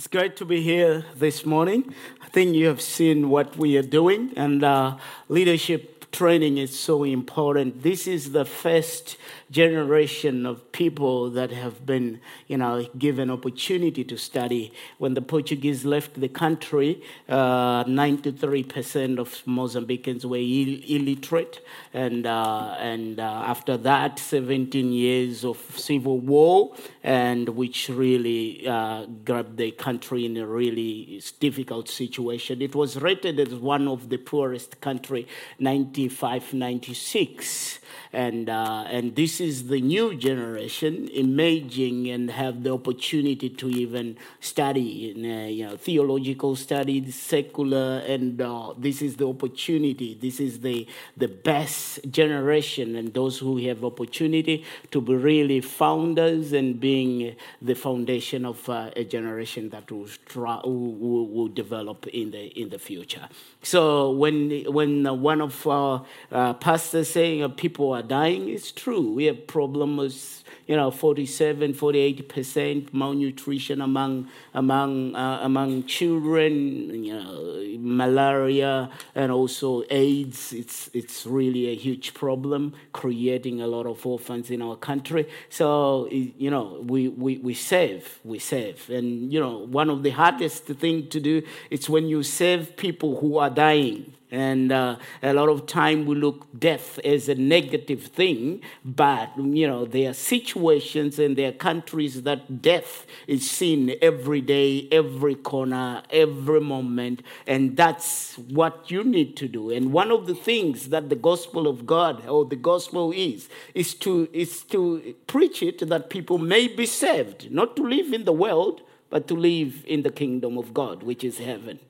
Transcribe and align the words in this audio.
It's 0.00 0.06
great 0.06 0.34
to 0.36 0.46
be 0.46 0.62
here 0.62 1.04
this 1.14 1.44
morning. 1.44 1.94
I 2.22 2.28
think 2.30 2.56
you 2.56 2.68
have 2.68 2.80
seen 2.80 3.28
what 3.28 3.58
we 3.58 3.76
are 3.76 3.82
doing, 3.82 4.32
and 4.34 4.64
uh, 4.64 4.96
leadership 5.28 5.99
training 6.12 6.58
is 6.58 6.78
so 6.78 7.04
important. 7.04 7.82
This 7.82 8.06
is 8.06 8.32
the 8.32 8.44
first 8.44 9.16
generation 9.50 10.46
of 10.46 10.70
people 10.72 11.30
that 11.30 11.50
have 11.50 11.84
been, 11.84 12.20
you 12.46 12.56
know, 12.56 12.86
given 12.98 13.30
opportunity 13.30 14.04
to 14.04 14.16
study. 14.16 14.72
When 14.98 15.14
the 15.14 15.22
Portuguese 15.22 15.84
left 15.84 16.20
the 16.20 16.28
country, 16.28 17.02
uh, 17.28 17.84
93% 17.84 19.18
of 19.18 19.28
Mozambicans 19.46 20.24
were 20.24 20.36
Ill- 20.36 20.82
illiterate, 20.86 21.60
and 21.92 22.26
uh, 22.26 22.76
and 22.78 23.18
uh, 23.18 23.22
after 23.22 23.76
that, 23.78 24.18
17 24.18 24.92
years 24.92 25.44
of 25.44 25.58
civil 25.76 26.18
war, 26.18 26.74
and 27.02 27.48
which 27.50 27.88
really 27.88 28.66
uh, 28.66 29.06
grabbed 29.24 29.56
the 29.56 29.70
country 29.72 30.26
in 30.26 30.36
a 30.36 30.46
really 30.46 31.22
difficult 31.40 31.88
situation. 31.88 32.62
It 32.62 32.74
was 32.74 32.96
rated 33.00 33.40
as 33.40 33.54
one 33.54 33.88
of 33.88 34.08
the 34.08 34.16
poorest 34.16 34.80
country, 34.80 35.26
95, 35.58 35.99
96 36.08 37.80
and 38.12 38.50
uh, 38.50 38.84
and 38.88 39.14
this 39.14 39.40
is 39.40 39.68
the 39.68 39.80
new 39.80 40.14
generation 40.16 41.08
emerging 41.12 42.10
and 42.10 42.30
have 42.30 42.62
the 42.64 42.72
opportunity 42.72 43.48
to 43.48 43.68
even 43.68 44.16
study 44.40 45.10
in, 45.10 45.24
uh, 45.24 45.46
you 45.46 45.64
know 45.66 45.76
theological 45.76 46.56
studies 46.56 47.14
secular 47.14 48.02
and 48.06 48.40
uh, 48.40 48.74
this 48.76 49.00
is 49.00 49.16
the 49.16 49.28
opportunity. 49.28 50.18
This 50.20 50.40
is 50.40 50.60
the 50.60 50.86
the 51.16 51.28
best 51.28 52.10
generation 52.10 52.96
and 52.96 53.14
those 53.14 53.38
who 53.38 53.58
have 53.68 53.84
opportunity 53.84 54.64
to 54.90 55.00
be 55.00 55.14
really 55.14 55.60
founders 55.60 56.52
and 56.52 56.80
being 56.80 57.36
the 57.62 57.74
foundation 57.74 58.44
of 58.44 58.68
uh, 58.68 58.90
a 58.96 59.04
generation 59.04 59.68
that 59.70 59.90
will, 59.90 60.08
try, 60.26 60.60
will, 60.64 61.28
will, 61.28 61.48
develop 61.48 62.06
in 62.08 62.30
the 62.30 62.46
in 62.60 62.70
the 62.70 62.78
future. 62.78 63.28
So 63.62 64.10
when 64.10 64.64
when 64.72 65.04
one 65.20 65.40
of 65.40 65.66
our 65.66 66.04
uh, 66.32 66.54
pastors 66.54 67.10
saying 67.10 67.42
uh, 67.42 67.48
people 67.48 67.92
are 67.92 67.99
dying, 68.02 68.48
it's 68.48 68.72
true. 68.72 69.12
We 69.12 69.24
have 69.24 69.46
problems, 69.46 70.44
you 70.66 70.76
know, 70.76 70.90
47, 70.90 71.74
48% 71.74 72.92
malnutrition 72.92 73.80
among 73.80 74.28
among 74.54 75.14
uh, 75.14 75.40
among 75.42 75.84
children, 75.84 77.04
you 77.04 77.14
know, 77.14 77.78
malaria 77.78 78.90
and 79.14 79.32
also 79.32 79.82
AIDS. 79.90 80.52
It's 80.52 80.90
it's 80.92 81.26
really 81.26 81.68
a 81.68 81.74
huge 81.74 82.14
problem, 82.14 82.74
creating 82.92 83.60
a 83.60 83.66
lot 83.66 83.86
of 83.86 84.04
orphans 84.06 84.50
in 84.50 84.62
our 84.62 84.76
country. 84.76 85.28
So 85.48 86.08
you 86.10 86.50
know, 86.50 86.84
we 86.86 87.08
we, 87.08 87.38
we 87.38 87.54
save, 87.54 88.20
we 88.24 88.38
save, 88.38 88.88
and 88.90 89.32
you 89.32 89.40
know, 89.40 89.66
one 89.66 89.90
of 89.90 90.02
the 90.02 90.10
hardest 90.10 90.64
thing 90.64 91.08
to 91.08 91.20
do 91.20 91.42
is 91.70 91.88
when 91.88 92.06
you 92.06 92.22
save 92.22 92.76
people 92.76 93.20
who 93.20 93.38
are 93.38 93.50
dying 93.50 94.14
and 94.30 94.72
uh, 94.72 94.96
a 95.22 95.32
lot 95.32 95.48
of 95.48 95.66
time 95.66 96.06
we 96.06 96.14
look 96.14 96.46
death 96.58 96.98
as 97.04 97.28
a 97.28 97.34
negative 97.34 98.02
thing 98.02 98.60
but 98.84 99.30
you 99.38 99.66
know 99.66 99.84
there 99.84 100.10
are 100.10 100.14
situations 100.14 101.18
and 101.18 101.36
there 101.36 101.48
are 101.48 101.52
countries 101.52 102.22
that 102.22 102.62
death 102.62 103.06
is 103.26 103.50
seen 103.50 103.94
every 104.00 104.40
day 104.40 104.88
every 104.92 105.34
corner 105.34 106.02
every 106.10 106.60
moment. 106.60 107.22
And 107.46 107.76
that's 107.76 108.36
what 108.36 108.90
you 108.90 109.04
need 109.04 109.36
to 109.38 109.48
do. 109.48 109.70
And 109.70 109.92
one 109.92 110.10
of 110.10 110.26
the 110.26 110.34
things 110.34 110.88
that 110.88 111.08
the 111.08 111.16
gospel 111.16 111.66
of 111.66 111.86
god 111.86 112.26
or 112.26 112.44
the 112.44 112.56
gospel 112.56 113.12
is 113.12 113.48
is 113.74 113.94
to 113.94 114.28
is 114.32 114.62
to 114.64 115.14
preach 115.26 115.62
it 115.62 115.88
that 115.88 116.10
people 116.10 116.38
may 116.38 116.68
be 116.68 116.86
saved. 116.86 117.50
Not 117.50 117.76
to 117.76 117.82
live 117.82 118.12
in 118.12 118.24
the 118.24 118.32
world 118.32 118.82
but 119.08 119.26
to 119.26 119.34
live 119.34 119.84
in 119.86 120.02
the 120.02 120.10
kingdom 120.10 120.56
of 120.56 120.72
god 120.72 121.02
which 121.02 121.24
is 121.24 121.38
heaven 121.38 121.80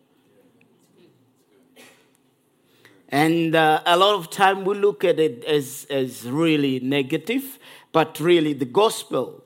And 3.10 3.56
uh, 3.56 3.82
a 3.86 3.96
lot 3.96 4.14
of 4.14 4.30
time 4.30 4.64
we 4.64 4.74
look 4.76 5.04
at 5.04 5.18
it 5.18 5.44
as, 5.44 5.86
as 5.90 6.28
really 6.28 6.78
negative, 6.80 7.58
but 7.92 8.20
really 8.20 8.52
the 8.52 8.64
gospel 8.64 9.42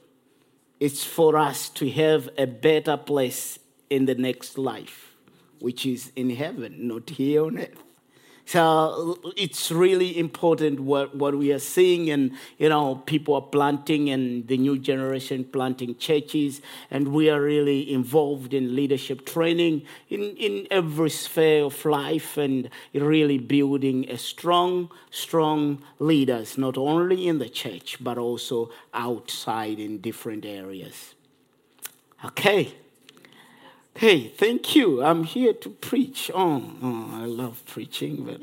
is 0.80 1.02
for 1.02 1.38
us 1.38 1.70
to 1.70 1.88
have 1.90 2.28
a 2.36 2.46
better 2.46 2.96
place 2.96 3.58
in 3.88 4.04
the 4.04 4.14
next 4.14 4.58
life, 4.58 5.14
which 5.60 5.86
is 5.86 6.12
in 6.14 6.30
heaven, 6.30 6.88
not 6.88 7.08
here 7.08 7.44
on 7.44 7.58
earth. 7.58 7.82
So 8.46 9.18
it's 9.36 9.72
really 9.72 10.18
important 10.18 10.80
what, 10.80 11.16
what 11.16 11.36
we 11.36 11.50
are 11.52 11.58
seeing, 11.58 12.10
and 12.10 12.32
you 12.58 12.68
know, 12.68 12.96
people 13.06 13.34
are 13.34 13.42
planting, 13.42 14.10
and 14.10 14.46
the 14.46 14.58
new 14.58 14.78
generation 14.78 15.44
planting 15.44 15.96
churches, 15.96 16.60
and 16.90 17.08
we 17.08 17.30
are 17.30 17.40
really 17.40 17.90
involved 17.90 18.52
in 18.52 18.76
leadership 18.76 19.24
training 19.24 19.82
in, 20.10 20.36
in 20.36 20.66
every 20.70 21.10
sphere 21.10 21.64
of 21.64 21.84
life, 21.86 22.36
and 22.36 22.68
really 22.92 23.38
building 23.38 24.10
a 24.10 24.18
strong, 24.18 24.90
strong 25.10 25.82
leaders, 25.98 26.58
not 26.58 26.76
only 26.76 27.26
in 27.26 27.38
the 27.38 27.48
church 27.48 27.96
but 28.00 28.18
also 28.18 28.70
outside 28.92 29.78
in 29.78 29.98
different 29.98 30.44
areas. 30.44 31.14
Okay. 32.24 32.74
Hey, 33.96 34.26
thank 34.26 34.74
you. 34.74 35.04
I'm 35.04 35.22
here 35.22 35.52
to 35.52 35.70
preach. 35.70 36.28
Oh, 36.34 36.68
oh 36.82 37.10
I 37.12 37.26
love 37.26 37.62
preaching, 37.64 38.24
but. 38.24 38.40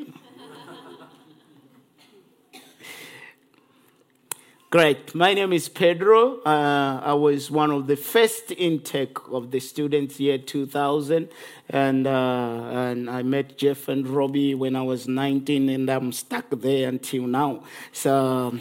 Great. 4.69 5.13
My 5.13 5.33
name 5.33 5.51
is 5.51 5.67
Pedro. 5.67 6.39
Uh, 6.43 7.01
I 7.03 7.11
was 7.15 7.51
one 7.51 7.69
of 7.69 7.87
the 7.87 7.97
first 7.97 8.53
intake 8.53 9.17
of 9.29 9.51
the 9.51 9.59
students 9.59 10.21
year 10.21 10.37
2000, 10.37 11.27
and 11.67 12.07
uh, 12.07 12.09
and 12.09 13.09
I 13.09 13.21
met 13.21 13.57
Jeff 13.57 13.89
and 13.89 14.07
Robbie 14.07 14.55
when 14.55 14.77
I 14.77 14.83
was 14.83 15.09
19, 15.09 15.67
and 15.67 15.89
I'm 15.89 16.13
stuck 16.13 16.45
there 16.49 16.87
until 16.87 17.27
now. 17.27 17.63
So. 17.91 18.57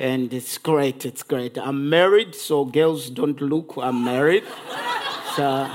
And 0.00 0.32
it's 0.32 0.58
great, 0.58 1.04
it's 1.04 1.24
great. 1.24 1.58
I'm 1.58 1.90
married, 1.90 2.32
so 2.36 2.64
girls 2.64 3.10
don't 3.10 3.40
look 3.40 3.74
I'm 3.76 4.04
married. 4.04 4.44
So 5.34 5.68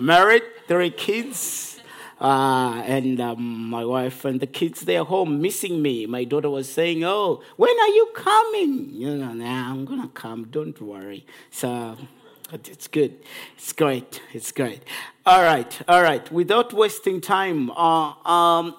married, 0.00 0.42
three 0.66 0.90
kids. 0.90 1.80
Uh, 2.20 2.82
and 2.84 3.18
um, 3.18 3.70
my 3.70 3.84
wife 3.84 4.26
and 4.26 4.40
the 4.40 4.46
kids, 4.46 4.82
they're 4.82 5.04
home 5.04 5.40
missing 5.40 5.80
me. 5.80 6.04
My 6.04 6.24
daughter 6.24 6.50
was 6.50 6.70
saying, 6.70 7.02
Oh, 7.02 7.42
when 7.56 7.70
are 7.70 7.88
you 7.88 8.10
coming? 8.14 8.90
You 8.92 9.16
know, 9.16 9.32
nah, 9.32 9.70
I'm 9.70 9.86
going 9.86 10.02
to 10.02 10.08
come, 10.08 10.44
don't 10.50 10.78
worry. 10.82 11.24
So 11.50 11.96
it's 12.52 12.88
good. 12.88 13.16
It's 13.56 13.72
great. 13.72 14.20
It's 14.32 14.52
great. 14.52 14.82
All 15.24 15.42
right, 15.42 15.80
all 15.88 16.02
right. 16.02 16.30
Without 16.32 16.72
wasting 16.72 17.20
time, 17.20 17.70
uh, 17.70 18.12
um, 18.28 18.74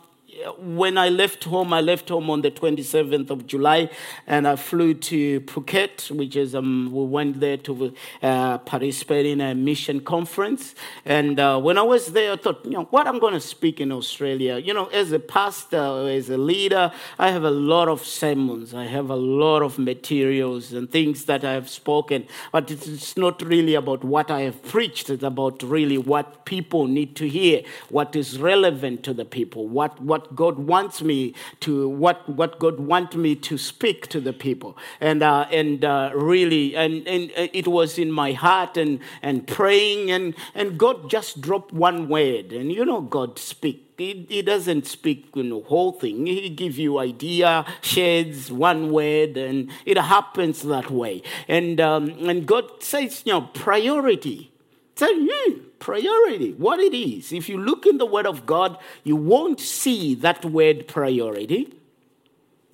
when 0.60 0.98
I 0.98 1.10
left 1.10 1.44
home, 1.44 1.74
I 1.74 1.82
left 1.82 2.10
home 2.10 2.30
on 2.30 2.42
the 2.42 2.52
27th 2.52 3.30
of 3.30 3.48
July 3.48 3.90
and 4.28 4.48
I 4.48 4.56
flew 4.56 4.94
to 4.94 5.42
Phuket, 5.42 6.12
which 6.12 6.36
is, 6.36 6.56
um, 6.56 6.92
we 6.92 7.06
went 7.06 7.40
there 7.40 7.58
to 7.58 7.94
uh, 8.22 8.58
participate 8.60 9.26
in 9.26 9.42
a 9.42 9.56
mission 9.56 10.02
conference. 10.02 10.76
And 11.06 11.40
uh, 11.40 11.60
when 11.60 11.78
I 11.78 11.82
was 11.82 12.08
there, 12.14 12.34
I 12.34 12.36
thought, 12.36 12.66
you 12.66 12.72
know, 12.72 12.84
what 12.86 13.08
I'm 13.08 13.20
going 13.20 13.34
to 13.34 13.40
speak 13.40 13.80
in 13.80 13.92
Australia. 13.92 14.58
You 14.58 14.74
know, 14.74 14.86
as 14.88 15.12
a 15.12 15.20
pastor, 15.20 16.10
as 16.10 16.30
a 16.30 16.38
leader, 16.38 16.92
I 17.20 17.32
have 17.32 17.44
a 17.44 17.52
lot 17.52 17.88
of 17.88 18.06
sermons, 18.06 18.74
I 18.74 18.86
have 18.86 19.10
a 19.10 19.16
lot 19.16 19.62
of 19.62 19.78
materials 19.78 20.74
and 20.74 20.90
things 20.90 21.26
that 21.26 21.44
I 21.44 21.54
have 21.54 21.70
spoken, 21.70 22.28
but 22.52 22.70
it's 22.72 23.18
not 23.18 23.42
really 23.42 23.76
about 23.76 24.04
what 24.04 24.32
I 24.32 24.42
have 24.42 24.64
preached, 24.64 25.10
it's 25.10 25.24
about 25.24 25.64
really 25.64 25.98
what 25.98 26.46
people 26.46 26.88
need 26.88 27.16
to 27.18 27.28
hear, 27.28 27.64
what 27.90 28.16
is 28.16 28.40
relevant 28.40 29.04
to 29.04 29.14
the 29.14 29.26
people, 29.26 29.68
what, 29.68 30.02
what 30.02 30.31
God 30.36 30.60
wants 30.60 31.02
me 31.02 31.34
to, 31.62 31.88
what, 31.88 32.28
what 32.28 32.60
God 32.60 32.80
wants 32.80 33.16
me 33.16 33.36
to 33.36 33.58
speak 33.58 34.08
to 34.08 34.20
the 34.20 34.34
people. 34.34 34.78
And, 35.00 35.24
uh, 35.24 35.48
and 35.52 35.84
uh, 35.84 36.12
really, 36.14 36.76
and, 36.76 37.08
and 37.08 37.32
it 37.36 37.68
was 37.68 37.98
in 37.98 38.12
my 38.12 38.34
heart 38.34 38.78
and, 38.78 39.00
and 39.22 39.48
praying, 39.48 40.12
and, 40.12 40.36
and 40.56 40.78
God 40.78 41.10
just 41.10 41.42
dropped 41.42 41.74
one 41.74 42.08
word. 42.10 42.52
And 42.52 42.72
you 42.72 42.86
know, 42.86 43.02
God 43.02 43.40
speaks 43.40 43.88
he, 44.02 44.26
he 44.30 44.42
doesn't 44.42 44.88
speak 44.88 45.28
you 45.36 45.44
know, 45.44 45.62
whole 45.62 45.92
thing. 45.92 46.26
He 46.26 46.50
give 46.50 46.80
you 46.80 46.98
idea, 46.98 47.66
shades 47.82 48.52
one 48.52 48.92
word, 48.92 49.38
and 49.38 49.70
it 49.86 49.98
happens 49.98 50.64
that 50.64 50.90
way. 50.90 51.22
And 51.48 51.80
um, 51.80 52.10
and 52.28 52.46
God 52.48 52.82
says, 52.82 53.22
you 53.26 53.34
know, 53.34 53.42
priority. 53.54 54.51
Say, 54.96 55.08
hmm, 55.14 55.60
priority, 55.80 56.54
what 56.54 56.80
it 56.80 56.96
is. 56.96 57.32
If 57.32 57.50
you 57.50 57.58
look 57.58 57.86
in 57.86 57.98
the 57.98 58.06
Word 58.06 58.28
of 58.28 58.46
God, 58.46 58.78
you 59.04 59.16
won't 59.16 59.60
see 59.60 60.16
that 60.16 60.46
word 60.46 60.88
priority. 60.88 61.74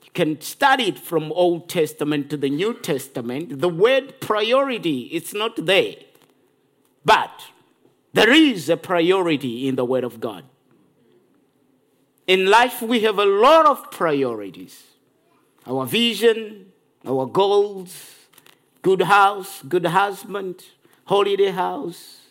You 0.03 0.11
can 0.13 0.41
study 0.41 0.85
it 0.85 0.99
from 0.99 1.31
Old 1.31 1.69
Testament 1.69 2.29
to 2.31 2.37
the 2.37 2.49
New 2.49 2.73
Testament. 2.73 3.59
The 3.61 3.69
word 3.69 4.19
priority 4.19 5.01
is 5.03 5.33
not 5.33 5.65
there. 5.65 5.95
But 7.05 7.31
there 8.13 8.31
is 8.31 8.67
a 8.67 8.77
priority 8.77 9.67
in 9.67 9.75
the 9.75 9.85
Word 9.85 10.03
of 10.03 10.19
God. 10.19 10.43
In 12.25 12.47
life, 12.47 12.81
we 12.81 13.01
have 13.01 13.17
a 13.17 13.25
lot 13.25 13.65
of 13.65 13.91
priorities 13.91 14.83
our 15.65 15.85
vision, 15.85 16.71
our 17.05 17.25
goals, 17.25 18.15
good 18.81 19.01
house, 19.01 19.61
good 19.63 19.85
husband, 19.85 20.63
holiday 21.07 21.51
house, 21.51 22.21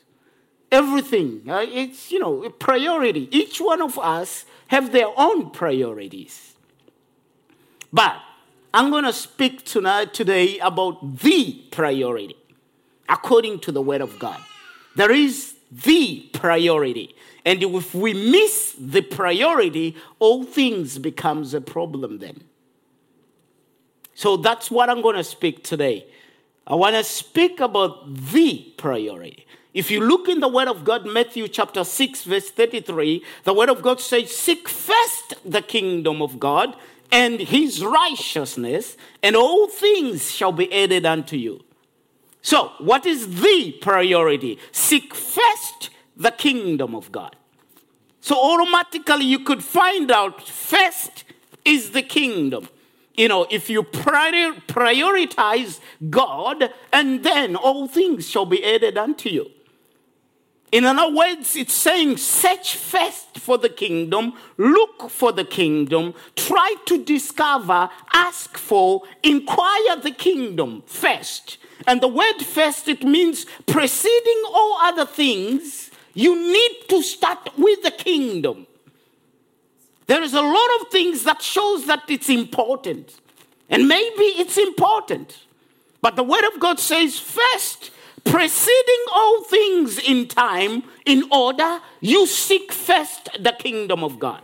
everything. 0.70 1.43
Uh, 1.49 1.67
it's, 1.69 2.12
you 2.12 2.19
know, 2.19 2.44
a 2.44 2.50
priority. 2.50 3.28
Each 3.31 3.61
one 3.61 3.82
of 3.82 3.99
us 3.99 4.44
have 4.69 4.93
their 4.93 5.08
own 5.17 5.50
priorities. 5.50 6.55
But 7.93 8.17
I'm 8.73 8.90
going 8.90 9.05
to 9.05 9.12
speak 9.12 9.64
tonight, 9.64 10.12
today 10.12 10.58
about 10.58 11.19
the 11.19 11.64
priority 11.70 12.37
according 13.08 13.61
to 13.61 13.73
the 13.73 13.81
Word 13.81 14.00
of 14.00 14.19
God. 14.19 14.40
There 14.96 15.11
is 15.11 15.55
the 15.70 16.28
priority. 16.32 17.14
And 17.44 17.62
if 17.62 17.94
we 17.94 18.12
miss 18.12 18.75
the 18.78 19.02
priority, 19.02 19.96
all 20.19 20.44
things 20.44 20.99
becomes 20.99 21.55
a 21.55 21.61
problem 21.61 22.19
then. 22.19 22.43
So 24.14 24.37
that's 24.37 24.70
what 24.70 24.90
I'm 24.90 25.02
going 25.02 25.17
to 25.17 25.25
speak 25.25 25.62
today. 25.62 26.06
I 26.66 26.74
want 26.74 26.96
to 26.96 27.04
speak 27.04 27.60
about 27.60 28.12
the 28.12 28.72
priority. 28.76 29.46
If 29.72 29.90
you 29.90 30.00
look 30.00 30.28
in 30.28 30.40
the 30.40 30.48
Word 30.48 30.68
of 30.68 30.84
God, 30.84 31.06
Matthew 31.06 31.48
chapter 31.48 31.84
6, 31.84 32.24
verse 32.24 32.50
33, 32.50 33.22
the 33.44 33.52
Word 33.52 33.68
of 33.68 33.82
God 33.82 34.00
says, 34.00 34.34
Seek 34.34 34.68
first 34.68 35.34
the 35.44 35.62
kingdom 35.62 36.22
of 36.22 36.40
God 36.40 36.74
and 37.12 37.38
his 37.40 37.84
righteousness, 37.84 38.96
and 39.22 39.36
all 39.36 39.68
things 39.68 40.30
shall 40.32 40.52
be 40.52 40.72
added 40.72 41.06
unto 41.06 41.36
you. 41.36 41.62
So, 42.42 42.72
what 42.78 43.06
is 43.06 43.40
the 43.42 43.72
priority? 43.80 44.58
Seek 44.72 45.14
first 45.14 45.90
the 46.16 46.30
kingdom 46.30 46.94
of 46.94 47.12
God. 47.12 47.36
So, 48.20 48.36
automatically, 48.36 49.24
you 49.24 49.40
could 49.40 49.62
find 49.62 50.10
out 50.10 50.42
first 50.42 51.24
is 51.64 51.90
the 51.90 52.02
kingdom. 52.02 52.68
You 53.16 53.28
know, 53.28 53.46
if 53.50 53.70
you 53.70 53.82
prioritize 53.82 55.80
God, 56.10 56.70
and 56.92 57.24
then 57.24 57.56
all 57.56 57.88
things 57.88 58.28
shall 58.28 58.46
be 58.46 58.62
added 58.62 58.98
unto 58.98 59.30
you. 59.30 59.50
In 60.72 60.84
other 60.84 61.14
words, 61.14 61.56
it's 61.56 61.72
saying, 61.72 62.16
search 62.16 62.76
first 62.76 63.38
for 63.38 63.56
the 63.56 63.68
kingdom, 63.68 64.34
look 64.58 65.08
for 65.08 65.32
the 65.32 65.44
kingdom, 65.44 66.12
try 66.34 66.74
to 66.86 67.02
discover, 67.02 67.88
ask 68.12 68.58
for, 68.58 69.02
inquire 69.22 69.96
the 70.02 70.10
kingdom 70.10 70.82
first. 70.84 71.58
And 71.86 72.00
the 72.00 72.08
word 72.08 72.42
first, 72.42 72.88
it 72.88 73.04
means 73.04 73.46
preceding 73.66 74.42
all 74.48 74.78
other 74.82 75.06
things, 75.06 75.90
you 76.14 76.34
need 76.34 76.88
to 76.88 77.00
start 77.00 77.50
with 77.56 77.82
the 77.82 77.92
kingdom. 77.92 78.66
There 80.06 80.23
is 80.23 80.35
a 80.35 80.43
lot 80.43 80.69
of 80.81 80.88
things 80.88 81.25
that 81.25 81.43
shows 81.43 81.87
that 81.87 82.05
it's 82.08 82.29
important. 82.29 83.20
And 83.69 83.88
maybe 83.88 84.23
it's 84.23 84.56
important. 84.56 85.44
But 86.00 86.17
the 86.17 86.23
word 86.23 86.44
of 86.53 86.61
God 86.61 86.79
says 86.79 87.19
first, 87.19 87.91
preceding 88.25 89.05
all 89.12 89.43
things 89.44 89.99
in 89.99 90.29
time, 90.29 90.85
in 91.05 91.25
order, 91.32 91.81
you 92.00 92.26
seek 92.26 92.73
first 92.73 93.31
the 93.41 93.53
kingdom 93.53 94.05
of 94.05 94.19
God. 94.19 94.43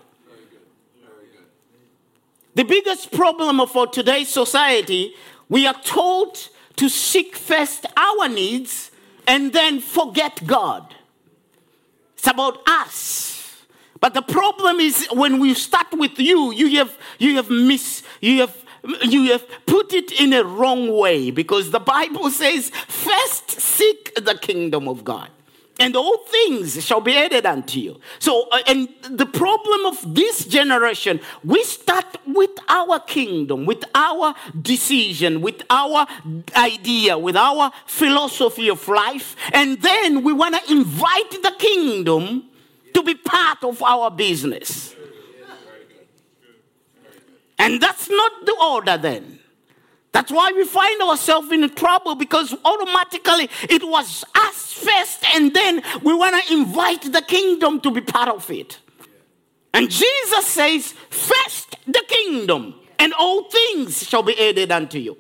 The 2.55 2.65
biggest 2.65 3.13
problem 3.13 3.67
for 3.67 3.87
today's 3.87 4.29
society, 4.29 5.15
we 5.49 5.67
are 5.67 5.81
told 5.83 6.49
to 6.77 6.89
seek 6.89 7.37
first 7.37 7.87
our 7.97 8.29
needs 8.29 8.91
and 9.27 9.53
then 9.53 9.81
forget 9.81 10.47
God. 10.47 10.95
It's 12.17 12.27
about 12.27 12.59
us. 12.67 13.42
But 14.03 14.15
the 14.15 14.23
problem 14.23 14.81
is 14.81 15.07
when 15.13 15.39
we 15.39 15.55
start 15.55 15.87
with 15.93 16.19
you, 16.19 16.53
you 16.53 16.79
have 16.79 16.99
you 17.21 17.37
have 17.37 17.49
miss 17.49 18.03
you 18.21 18.41
have 18.41 18.57
you 19.01 19.31
have 19.31 19.45
put 19.65 19.95
it 19.95 20.11
in 20.21 20.33
a 20.33 20.43
wrong 20.43 20.93
way 20.99 21.31
because 21.31 21.71
the 21.71 21.79
Bible 21.79 22.29
says, 22.31 22.71
first 22.89 23.53
seek 23.53 24.13
the 24.17 24.35
kingdom 24.35 24.89
of 24.89 25.05
God 25.05 25.31
and 25.79 25.95
all 25.95 26.19
things 26.19 26.85
shall 26.85 27.01
be 27.01 27.17
added 27.17 27.47
unto 27.47 27.79
you. 27.79 28.01
So, 28.19 28.49
uh, 28.51 28.59
and 28.67 28.89
the 29.09 29.27
problem 29.27 29.87
of 29.87 30.15
this 30.15 30.47
generation, 30.47 31.21
we 31.45 31.63
start 31.63 32.19
with 32.27 32.51
our 32.69 32.99
kingdom, 32.99 33.67
with 33.67 33.85
our 33.95 34.35
decision, 34.61 35.43
with 35.43 35.63
our 35.71 36.09
idea, 36.57 37.17
with 37.17 37.37
our 37.37 37.71
philosophy 37.87 38.69
of 38.69 38.87
life, 38.89 39.37
and 39.53 39.81
then 39.81 40.25
we 40.25 40.33
want 40.33 40.57
to 40.57 40.73
invite 40.73 41.31
the 41.31 41.55
kingdom 41.57 42.49
to 42.95 43.03
be 43.03 43.15
part 43.15 43.65
of 43.65 43.83
our 43.83 44.11
business. 44.11 44.95
And 47.59 47.81
that's 47.81 48.11
not 48.11 48.33
the 48.45 48.57
order 48.61 48.99
then. 48.99 49.39
That's 50.11 50.31
why 50.31 50.53
we 50.53 50.65
find 50.65 51.01
ourselves 51.01 51.51
in 51.51 51.69
trouble 51.71 52.15
because 52.15 52.55
automatically 52.65 53.49
it 53.71 53.83
was 53.83 54.25
us 54.35 54.73
first, 54.73 55.25
and 55.35 55.55
then 55.55 55.83
we 56.03 56.13
want 56.13 56.45
to 56.45 56.53
invite 56.53 57.11
the 57.13 57.23
kingdom 57.23 57.81
to 57.81 57.91
be 57.91 58.03
part 58.03 58.29
of 58.29 58.51
it. 58.51 58.79
And 59.73 59.91
Jesus 59.91 60.47
says, 60.47 60.93
First 61.09 61.77
the 61.87 62.05
kingdom, 62.07 62.75
and 62.99 63.15
all 63.15 63.49
things 63.51 64.07
shall 64.07 64.23
be 64.23 64.39
added 64.39 64.71
unto 64.71 64.99
you. 64.99 65.17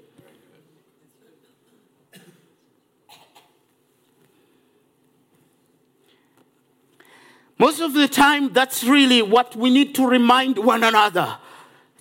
Most 7.63 7.81
of 7.81 7.93
the 7.93 8.09
time, 8.09 8.53
that's 8.53 8.83
really 8.83 9.23
what 9.23 9.55
we 9.55 9.71
need 9.71 9.95
to 9.95 10.05
remind 10.05 10.59
one 10.59 10.83
another 10.83 11.39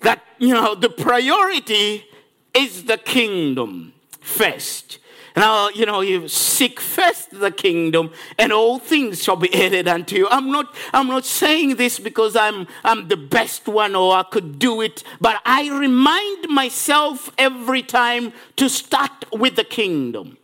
that, 0.00 0.20
you 0.40 0.52
know, 0.52 0.74
the 0.74 0.88
priority 0.88 2.04
is 2.52 2.86
the 2.86 2.96
kingdom 2.96 3.92
first. 4.20 4.98
Now, 5.36 5.68
you 5.68 5.86
know, 5.86 6.00
you 6.00 6.26
seek 6.26 6.80
first 6.80 7.30
the 7.30 7.52
kingdom 7.52 8.10
and 8.40 8.52
all 8.52 8.80
things 8.80 9.22
shall 9.22 9.36
be 9.36 9.54
added 9.54 9.86
unto 9.86 10.16
you. 10.16 10.28
I'm 10.32 10.50
not, 10.50 10.74
I'm 10.92 11.06
not 11.06 11.24
saying 11.24 11.76
this 11.76 12.00
because 12.00 12.34
I'm, 12.34 12.66
I'm 12.82 13.06
the 13.06 13.16
best 13.16 13.68
one 13.68 13.94
or 13.94 14.16
I 14.16 14.24
could 14.24 14.58
do 14.58 14.80
it, 14.80 15.04
but 15.20 15.40
I 15.46 15.70
remind 15.70 16.48
myself 16.48 17.30
every 17.38 17.84
time 17.84 18.32
to 18.56 18.68
start 18.68 19.26
with 19.30 19.54
the 19.54 19.64
kingdom. 19.64 20.38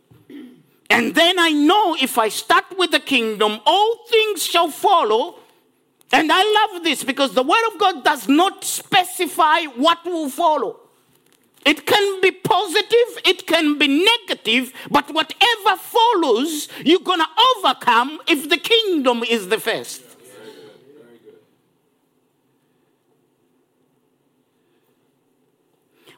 And 0.89 1.13
then 1.13 1.37
I 1.37 1.51
know 1.51 1.95
if 1.99 2.17
I 2.17 2.29
start 2.29 2.65
with 2.77 2.91
the 2.91 2.99
kingdom, 2.99 3.59
all 3.65 4.05
things 4.09 4.43
shall 4.43 4.69
follow 4.69 5.39
and 6.11 6.31
I 6.31 6.67
love 6.73 6.83
this 6.83 7.03
because 7.03 7.33
the 7.33 7.43
Word 7.43 7.67
of 7.71 7.79
God 7.79 8.03
does 8.03 8.27
not 8.27 8.63
specify 8.63 9.63
what 9.75 10.03
will 10.05 10.29
follow. 10.29 10.79
It 11.65 11.85
can 11.85 12.21
be 12.21 12.31
positive, 12.31 13.21
it 13.25 13.45
can 13.45 13.77
be 13.77 13.87
negative, 13.87 14.73
but 14.89 15.11
whatever 15.13 15.75
follows, 15.75 16.67
you're 16.83 17.01
going 17.01 17.19
to 17.19 17.27
overcome 17.57 18.21
if 18.27 18.49
the 18.49 18.57
kingdom 18.57 19.23
is 19.23 19.49
the 19.49 19.59
first. 19.59 20.01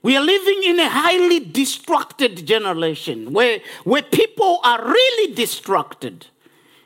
We 0.03 0.17
are 0.17 0.23
living 0.23 0.63
in 0.63 0.79
a 0.79 0.89
highly 0.89 1.39
distracted 1.39 2.45
generation 2.47 3.33
where, 3.33 3.59
where 3.83 4.01
people 4.01 4.59
are 4.63 4.83
really 4.83 5.33
distracted. 5.35 6.25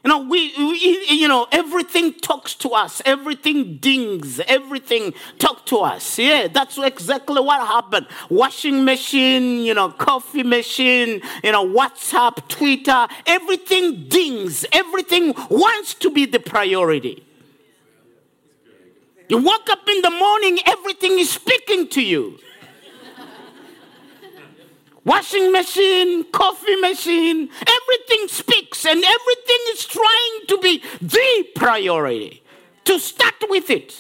You 0.04 0.10
know, 0.10 0.20
we, 0.20 0.54
we, 0.58 1.06
you 1.10 1.28
know, 1.28 1.48
everything 1.52 2.14
talks 2.14 2.54
to 2.56 2.70
us, 2.72 3.02
everything 3.06 3.78
dings, 3.78 4.40
everything 4.42 5.14
talk 5.40 5.66
to 5.68 5.78
us. 5.78 6.20
Yeah, 6.20 6.48
that's 6.48 6.78
exactly 6.78 7.42
what 7.42 7.66
happened. 7.66 8.06
Washing 8.30 8.84
machine, 8.84 9.64
you 9.64 9.74
know, 9.74 9.90
coffee 9.90 10.44
machine, 10.44 11.22
you 11.44 11.52
know, 11.54 11.66
WhatsApp, 11.66 12.48
Twitter, 12.50 13.08
everything 13.26 14.08
dings, 14.10 14.66
everything 14.72 15.34
wants 15.50 15.96
to 15.96 16.12
be 16.12 16.26
the 16.26 16.40
priority. 16.40 17.26
You 19.28 19.38
wake 19.38 19.70
up 19.72 19.88
in 19.88 20.02
the 20.04 20.12
morning, 20.12 20.60
everything 20.68 21.18
is 21.18 21.32
speaking 21.32 21.88
to 21.88 22.02
you 22.04 22.38
washing 25.06 25.52
machine, 25.52 26.26
coffee 26.32 26.76
machine, 26.76 27.50
everything 27.62 28.28
speaks 28.28 28.86
and 28.86 29.04
everything 29.04 29.60
is 29.70 29.86
trying 29.86 30.48
to 30.48 30.58
be 30.62 30.84
the 31.02 31.48
priority. 31.56 32.44
To 32.86 33.00
start 33.00 33.36
with 33.50 33.70
it. 33.70 34.00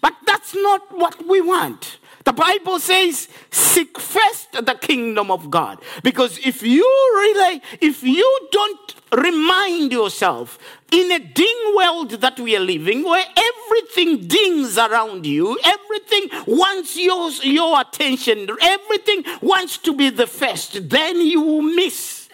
But 0.00 0.14
that's 0.26 0.54
not 0.54 0.96
what 0.96 1.28
we 1.28 1.40
want. 1.40 1.98
The 2.24 2.32
Bible 2.32 2.78
says, 2.78 3.28
seek 3.50 3.98
first 3.98 4.52
the 4.52 4.76
kingdom 4.80 5.30
of 5.30 5.50
God. 5.50 5.78
Because 6.02 6.38
if 6.38 6.62
you 6.62 6.82
really, 6.82 7.62
if 7.80 8.02
you 8.02 8.48
don't 8.50 8.89
remind 9.12 9.92
yourself 9.92 10.58
in 10.90 11.10
a 11.12 11.18
ding 11.18 11.74
world 11.76 12.10
that 12.10 12.38
we 12.38 12.56
are 12.56 12.60
living, 12.60 13.04
where 13.04 13.24
everything 13.36 14.26
dings 14.26 14.78
around 14.78 15.26
you, 15.26 15.58
everything 15.64 16.28
wants 16.46 16.96
your, 16.96 17.30
your 17.42 17.80
attention, 17.80 18.48
everything 18.60 19.24
wants 19.40 19.78
to 19.78 19.94
be 19.94 20.10
the 20.10 20.26
first, 20.26 20.88
then 20.88 21.20
you 21.20 21.40
will 21.40 21.62
miss 21.62 22.28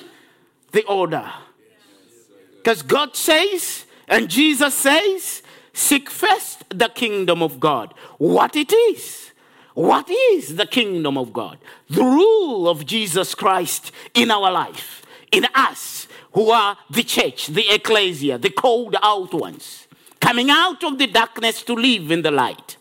the 0.73 0.85
order. 0.85 1.31
Because 2.57 2.83
God 2.83 3.15
says, 3.17 3.85
and 4.09 4.29
Jesus 4.29 4.75
says, 4.75 5.43
seek 5.73 6.11
first 6.11 6.65
the 6.71 6.89
kingdom 6.89 7.43
of 7.43 7.61
God. 7.61 7.95
What 8.19 8.57
it 8.57 8.73
is 8.73 9.27
what 9.77 10.09
is 10.09 10.57
the 10.57 10.65
kingdom 10.65 11.19
of 11.19 11.35
God? 11.35 11.59
The 11.91 12.03
rule 12.03 12.67
of 12.67 12.87
Jesus 12.87 13.35
Christ 13.35 13.93
in 14.15 14.31
our 14.31 14.51
life, 14.51 15.05
in 15.31 15.47
us, 15.55 16.06
who 16.37 16.51
are 16.51 16.77
the 16.91 17.03
church, 17.03 17.47
the 17.47 17.67
ecclesia, 17.71 18.37
the 18.37 18.51
called 18.51 18.95
out 19.03 19.33
ones, 19.33 19.89
coming 20.21 20.51
out 20.51 20.85
of 20.85 20.99
the 20.99 21.07
darkness 21.07 21.63
to 21.63 21.73
live 21.73 22.11
in 22.11 22.21
the 22.21 22.31
light. 22.31 22.77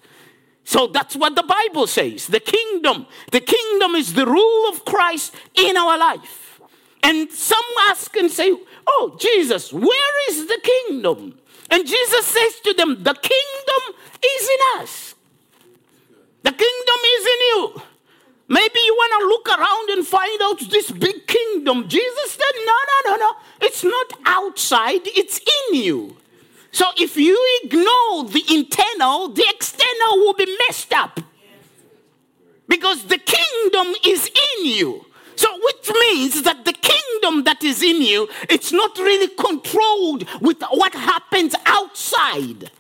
So 0.66 0.88
that's 0.88 1.16
what 1.16 1.36
the 1.36 1.44
Bible 1.44 1.88
says. 1.88 2.28
The 2.28 2.42
kingdom, 2.42 3.06
the 3.32 3.40
kingdom 3.40 3.96
is 3.96 4.14
the 4.14 4.26
rule 4.26 4.70
of 4.70 4.84
Christ 4.84 5.34
in 5.54 5.78
our 5.78 5.98
life. 5.98 6.60
And 7.02 7.32
some 7.32 7.64
ask 7.88 8.14
and 8.18 8.30
say, 8.30 8.54
Oh, 8.86 9.16
Jesus, 9.18 9.72
where 9.72 10.30
is 10.30 10.48
the 10.48 10.60
kingdom? 10.62 11.40
And 11.70 11.88
Jesus 11.88 12.26
says 12.26 12.60
to 12.66 12.74
them, 12.74 13.04
The 13.04 13.14
kingdom 13.14 14.02
is 14.22 14.50
in 14.50 14.82
us. 14.82 15.16
The 16.44 16.52
kingdom 16.52 17.00
is 17.06 17.26
in 17.26 17.40
you. 17.40 17.82
Maybe 18.48 18.80
you 18.86 18.94
want 18.94 19.22
to 19.22 19.28
look 19.28 19.60
around 19.60 19.90
and 19.98 20.06
find 20.06 20.42
out 20.44 20.70
this 20.70 20.92
big 20.92 21.26
kingdom. 21.26 21.88
Jesus 21.88 22.32
said, 22.32 22.56
No, 22.58 22.74
no, 22.92 23.12
no, 23.12 23.16
no. 23.18 23.32
It's 23.62 23.84
not 23.84 24.14
outside, 24.56 25.02
it's 25.06 25.40
in 25.40 25.76
you. 25.76 26.16
So 26.72 26.86
if 26.98 27.18
you 27.18 27.38
ignore 27.64 28.24
the 28.24 28.44
internal, 28.50 29.28
the 29.28 29.46
external 29.50 30.18
will 30.20 30.34
be 30.34 30.58
messed 30.68 30.94
up. 30.94 31.20
Because 32.68 33.04
the 33.06 33.18
kingdom 33.18 33.94
is 34.06 34.28
in 34.28 34.66
you. 34.66 35.06
So, 35.36 35.50
which 35.66 35.92
means 35.94 36.44
that 36.44 36.64
the 36.64 36.72
kingdom 36.72 37.44
that 37.44 37.62
is 37.62 37.84
in 37.84 38.02
you, 38.02 38.30
it's 38.50 38.72
not 38.72 38.98
really 38.98 39.28
controlled 39.28 40.24
with 40.42 40.64
what 40.70 40.94
happens 40.94 41.54
outside, 41.66 42.72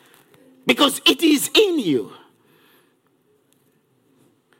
because 0.65 1.01
it 1.05 1.21
is 1.21 1.51
in 1.53 1.79
you. 1.79 2.13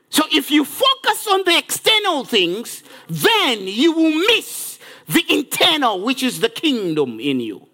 So, 0.10 0.24
if 0.30 0.52
you 0.52 0.66
focus 0.66 1.26
on 1.32 1.44
the 1.46 1.58
external 1.58 2.26
things, 2.26 2.84
then 3.08 3.62
you 3.62 3.94
will 3.94 4.14
miss 4.28 4.75
the 5.08 5.24
internal, 5.30 6.02
which 6.02 6.24
is 6.24 6.40
the 6.40 6.50
kingdom 6.50 7.20
in 7.20 7.40
you. 7.40 7.68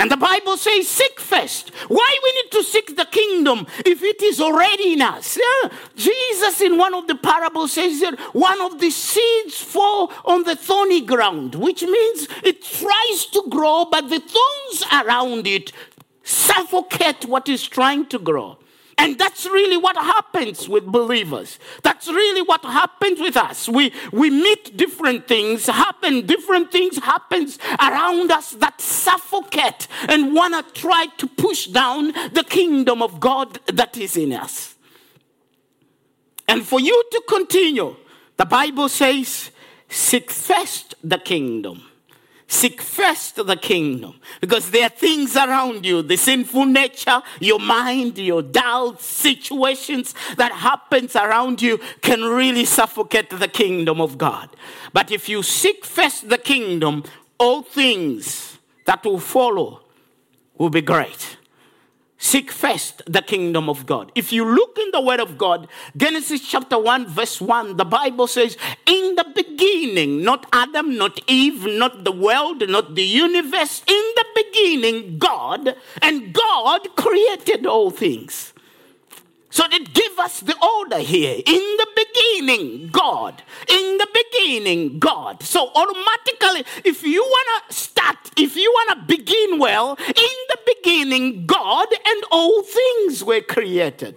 And 0.00 0.10
the 0.10 0.16
Bible 0.16 0.56
says, 0.56 0.88
seek 0.88 1.20
first. 1.20 1.74
Why 1.88 2.18
we 2.22 2.32
need 2.32 2.50
to 2.52 2.62
seek 2.62 2.96
the 2.96 3.04
kingdom 3.04 3.66
if 3.84 4.02
it 4.02 4.22
is 4.22 4.40
already 4.40 4.94
in 4.94 5.02
us? 5.02 5.36
Yeah. 5.36 5.68
Jesus, 5.94 6.62
in 6.62 6.78
one 6.78 6.94
of 6.94 7.06
the 7.06 7.16
parables, 7.16 7.72
says 7.72 8.00
that 8.00 8.18
one 8.32 8.62
of 8.62 8.80
the 8.80 8.88
seeds 8.88 9.60
fall 9.60 10.10
on 10.24 10.44
the 10.44 10.56
thorny 10.56 11.02
ground, 11.02 11.54
which 11.54 11.82
means 11.82 12.28
it 12.42 12.62
tries 12.62 13.26
to 13.26 13.44
grow, 13.50 13.84
but 13.90 14.08
the 14.08 14.20
thorns 14.20 14.84
around 15.04 15.46
it 15.46 15.70
suffocate 16.22 17.26
what 17.26 17.46
is 17.46 17.68
trying 17.68 18.06
to 18.06 18.18
grow. 18.18 18.56
And 19.00 19.18
that's 19.18 19.46
really 19.46 19.78
what 19.78 19.96
happens 19.96 20.68
with 20.68 20.84
believers. 20.84 21.58
That's 21.82 22.06
really 22.06 22.42
what 22.42 22.62
happens 22.62 23.18
with 23.18 23.34
us. 23.34 23.66
We, 23.66 23.94
we 24.12 24.28
meet 24.28 24.76
different 24.76 25.26
things, 25.26 25.66
happen, 25.66 26.26
different 26.26 26.70
things 26.70 26.98
happens 26.98 27.58
around 27.80 28.30
us 28.30 28.50
that 28.52 28.78
suffocate 28.78 29.88
and 30.06 30.34
want 30.34 30.52
to 30.54 30.80
try 30.80 31.06
to 31.16 31.26
push 31.26 31.66
down 31.68 32.12
the 32.32 32.44
kingdom 32.46 33.02
of 33.02 33.20
God 33.20 33.58
that 33.68 33.96
is 33.96 34.18
in 34.18 34.34
us. 34.34 34.74
And 36.46 36.66
for 36.66 36.78
you 36.78 37.02
to 37.12 37.22
continue, 37.26 37.96
the 38.36 38.44
Bible 38.44 38.90
says, 38.90 39.50
seek 39.88 40.30
first 40.30 40.94
the 41.02 41.18
kingdom 41.18 41.89
Seek 42.52 42.82
first 42.82 43.36
the 43.36 43.54
kingdom 43.54 44.18
because 44.40 44.72
there 44.72 44.86
are 44.86 44.88
things 44.88 45.36
around 45.36 45.86
you, 45.86 46.02
the 46.02 46.16
sinful 46.16 46.66
nature, 46.66 47.22
your 47.38 47.60
mind, 47.60 48.18
your 48.18 48.42
doubts, 48.42 49.06
situations 49.06 50.16
that 50.36 50.50
happens 50.50 51.14
around 51.14 51.62
you 51.62 51.78
can 52.02 52.24
really 52.24 52.64
suffocate 52.64 53.30
the 53.30 53.46
kingdom 53.46 54.00
of 54.00 54.18
God. 54.18 54.48
But 54.92 55.12
if 55.12 55.28
you 55.28 55.44
seek 55.44 55.84
first 55.84 56.28
the 56.28 56.38
kingdom, 56.38 57.04
all 57.38 57.62
things 57.62 58.58
that 58.84 59.04
will 59.04 59.20
follow 59.20 59.82
will 60.58 60.70
be 60.70 60.82
great. 60.82 61.36
Seek 62.22 62.50
first 62.50 63.00
the 63.06 63.22
kingdom 63.22 63.70
of 63.70 63.86
God. 63.86 64.12
If 64.14 64.30
you 64.30 64.44
look 64.44 64.76
in 64.78 64.90
the 64.92 65.00
Word 65.00 65.20
of 65.20 65.38
God, 65.38 65.66
Genesis 65.96 66.46
chapter 66.46 66.78
1, 66.78 67.06
verse 67.06 67.40
1, 67.40 67.78
the 67.78 67.86
Bible 67.86 68.26
says, 68.26 68.58
In 68.86 69.14
the 69.14 69.24
beginning, 69.34 70.22
not 70.22 70.44
Adam, 70.52 70.98
not 70.98 71.18
Eve, 71.26 71.64
not 71.64 72.04
the 72.04 72.12
world, 72.12 72.68
not 72.68 72.94
the 72.94 73.02
universe, 73.02 73.82
in 73.86 74.12
the 74.16 74.26
beginning, 74.36 75.18
God, 75.18 75.74
and 76.02 76.34
God 76.34 76.94
created 76.94 77.64
all 77.64 77.90
things. 77.90 78.52
So 79.48 79.64
that 79.68 79.92
give 79.92 80.18
us 80.18 80.40
the 80.40 80.56
order 80.62 80.98
here. 80.98 81.34
In 81.34 81.76
the 81.78 81.86
beginning, 81.96 82.88
God. 82.92 83.42
In 83.68 83.98
the 83.98 84.06
beginning, 84.14 85.00
God. 85.00 85.42
So 85.42 85.70
automatically, 85.74 86.64
if 86.84 87.02
you 87.02 87.20
want 87.20 87.68
to 87.68 87.74
start, 87.74 88.16
if 88.36 88.56
you 88.56 88.70
want 88.70 89.00
to 89.00 89.16
begin 89.16 89.58
well, 89.58 89.96
in 90.06 90.36
the 90.50 90.58
beginning, 90.74 91.46
God 91.46 91.88
and 92.06 92.24
all 92.30 92.62
things 92.62 93.24
were 93.24 93.40
created. 93.40 94.16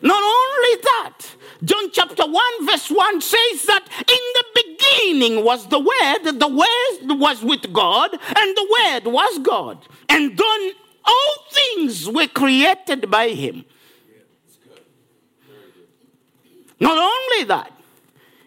Not 0.00 0.22
only 0.22 0.82
that, 0.82 1.18
John 1.64 1.90
chapter 1.92 2.24
1, 2.24 2.66
verse 2.66 2.88
1 2.88 3.20
says 3.20 3.62
that 3.66 3.84
in 3.98 4.24
the 4.34 4.44
beginning 4.54 5.44
was 5.44 5.66
the 5.68 5.80
Word, 5.80 6.38
the 6.38 6.48
Word 6.48 7.18
was 7.18 7.42
with 7.42 7.72
God, 7.72 8.12
and 8.12 8.56
the 8.56 8.78
Word 8.84 9.12
was 9.12 9.38
God. 9.40 9.84
And 10.08 10.38
then 10.38 10.72
all 11.04 11.34
things 11.50 12.08
were 12.08 12.28
created 12.28 13.10
by 13.10 13.30
Him. 13.30 13.64
Not 16.78 16.96
only 16.96 17.44
that, 17.46 17.72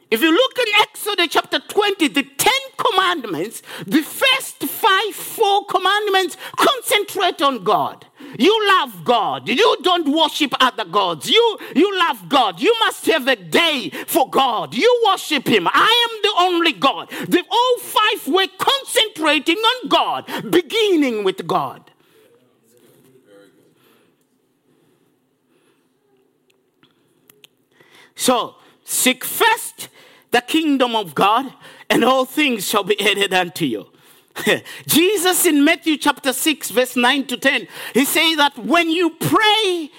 if 0.10 0.22
you 0.22 0.32
look 0.32 0.58
in 0.58 0.74
Exodus 0.82 1.28
chapter 1.30 1.60
20, 1.60 2.08
the 2.08 2.24
Ten 2.24 2.62
Commandments, 2.84 3.62
the 3.86 4.02
first 4.02 4.64
five, 4.64 5.14
four 5.14 5.66
commandments 5.66 6.38
concentrate 6.56 7.42
on 7.42 7.64
God. 7.64 8.06
You 8.40 8.68
love 8.68 9.04
God. 9.04 9.50
You 9.50 9.78
don't 9.82 10.08
worship 10.08 10.54
other 10.60 10.86
gods. 10.86 11.30
You, 11.30 11.58
you 11.76 11.98
love 12.00 12.28
God. 12.30 12.60
You 12.60 12.76
must 12.80 13.06
have 13.08 13.28
a 13.28 13.36
day 13.36 13.90
for 14.08 14.30
God. 14.30 14.74
You 14.74 15.04
worship 15.08 15.48
Him. 15.48 15.68
I 15.68 16.08
am 16.08 16.22
the 16.24 16.34
only 16.40 16.74
God. 16.74 17.10
The 17.10 17.44
all 17.50 17.78
five 17.80 18.28
were 18.28 18.48
concentrating 18.58 19.58
on 19.58 19.90
God, 19.90 20.52
beginning 20.52 21.24
with 21.24 21.46
God. 21.46 21.92
So 28.16 28.56
seek 28.84 29.24
first 29.24 29.90
the 30.32 30.42
kingdom 30.42 30.96
of 30.96 31.14
God, 31.14 31.52
and 31.92 32.06
all 32.06 32.24
things 32.24 32.66
shall 32.66 32.84
be 32.84 33.00
added 33.00 33.34
unto 33.34 33.66
you. 33.66 33.88
Jesus 34.88 35.46
in 35.46 35.64
Matthew 35.66 35.98
chapter 35.98 36.32
6, 36.32 36.70
verse 36.72 36.96
9 36.96 37.28
to 37.28 37.38
10, 37.38 37.68
he 37.94 38.06
says 38.06 38.38
that 38.38 38.58
when 38.58 38.90
you 38.90 39.10
pray, 39.10 39.92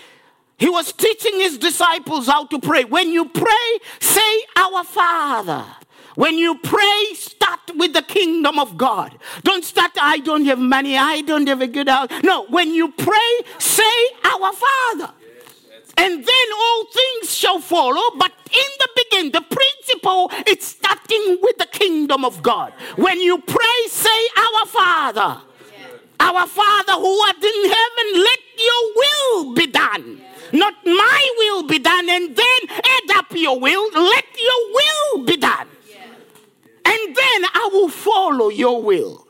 he 0.57 0.71
was 0.71 0.93
teaching 0.93 1.39
his 1.39 1.59
disciples 1.59 2.29
how 2.29 2.47
to 2.47 2.59
pray. 2.59 2.85
When 2.85 3.11
you 3.11 3.29
pray, 3.29 3.79
say, 4.01 4.43
Our 4.57 4.85
Father. 4.85 5.65
When 6.15 6.39
you 6.39 6.59
pray, 6.59 7.07
start 7.15 7.61
with 7.77 7.93
the 7.93 8.03
kingdom 8.03 8.59
of 8.59 8.77
God. 8.77 9.19
Don't 9.43 9.65
start, 9.65 9.93
I 10.01 10.19
don't 10.19 10.47
have 10.47 10.59
money, 10.59 10.97
I 10.97 11.21
don't 11.23 11.47
have 11.47 11.61
a 11.61 11.67
good 11.67 11.89
house. 11.89 12.09
No, 12.23 12.47
when 12.47 12.73
you 12.73 12.91
pray, 12.91 13.33
say, 13.59 14.09
Our 14.25 14.53
Father 14.53 15.13
and 16.03 16.25
then 16.25 16.47
all 16.59 16.85
things 16.87 17.35
shall 17.35 17.61
follow. 17.61 18.03
But 18.19 18.33
in 18.53 18.71
the 18.79 18.89
beginning, 18.97 19.33
the 19.33 19.43
principle 19.43 20.31
is 20.47 20.65
starting 20.65 21.39
with 21.41 21.61
kingdom 22.13 22.25
of 22.25 22.43
God. 22.43 22.73
When 22.97 23.21
you 23.21 23.39
pray, 23.39 23.89
say, 23.89 24.29
Our 24.37 24.67
Father. 24.67 25.43
Our 26.21 26.47
Father 26.47 26.93
who 26.93 27.21
art 27.21 27.43
in 27.43 27.71
heaven, 27.71 28.23
let 28.23 28.39
your 28.59 28.95
will 28.95 29.55
be 29.55 29.67
done. 29.67 30.21
Not 30.53 30.75
my 30.85 31.31
will 31.39 31.67
be 31.67 31.79
done, 31.79 32.09
and 32.09 32.37
then 32.37 32.61
add 32.71 33.17
up 33.17 33.27
your 33.33 33.59
will, 33.59 33.91
let 33.93 34.25
your 34.41 34.73
will 34.73 35.25
be 35.25 35.37
done. 35.37 35.67
And 36.85 37.17
then 37.17 37.45
I 37.55 37.71
will 37.73 37.89
follow 37.89 38.51
your 38.51 38.83
will. 38.83 39.27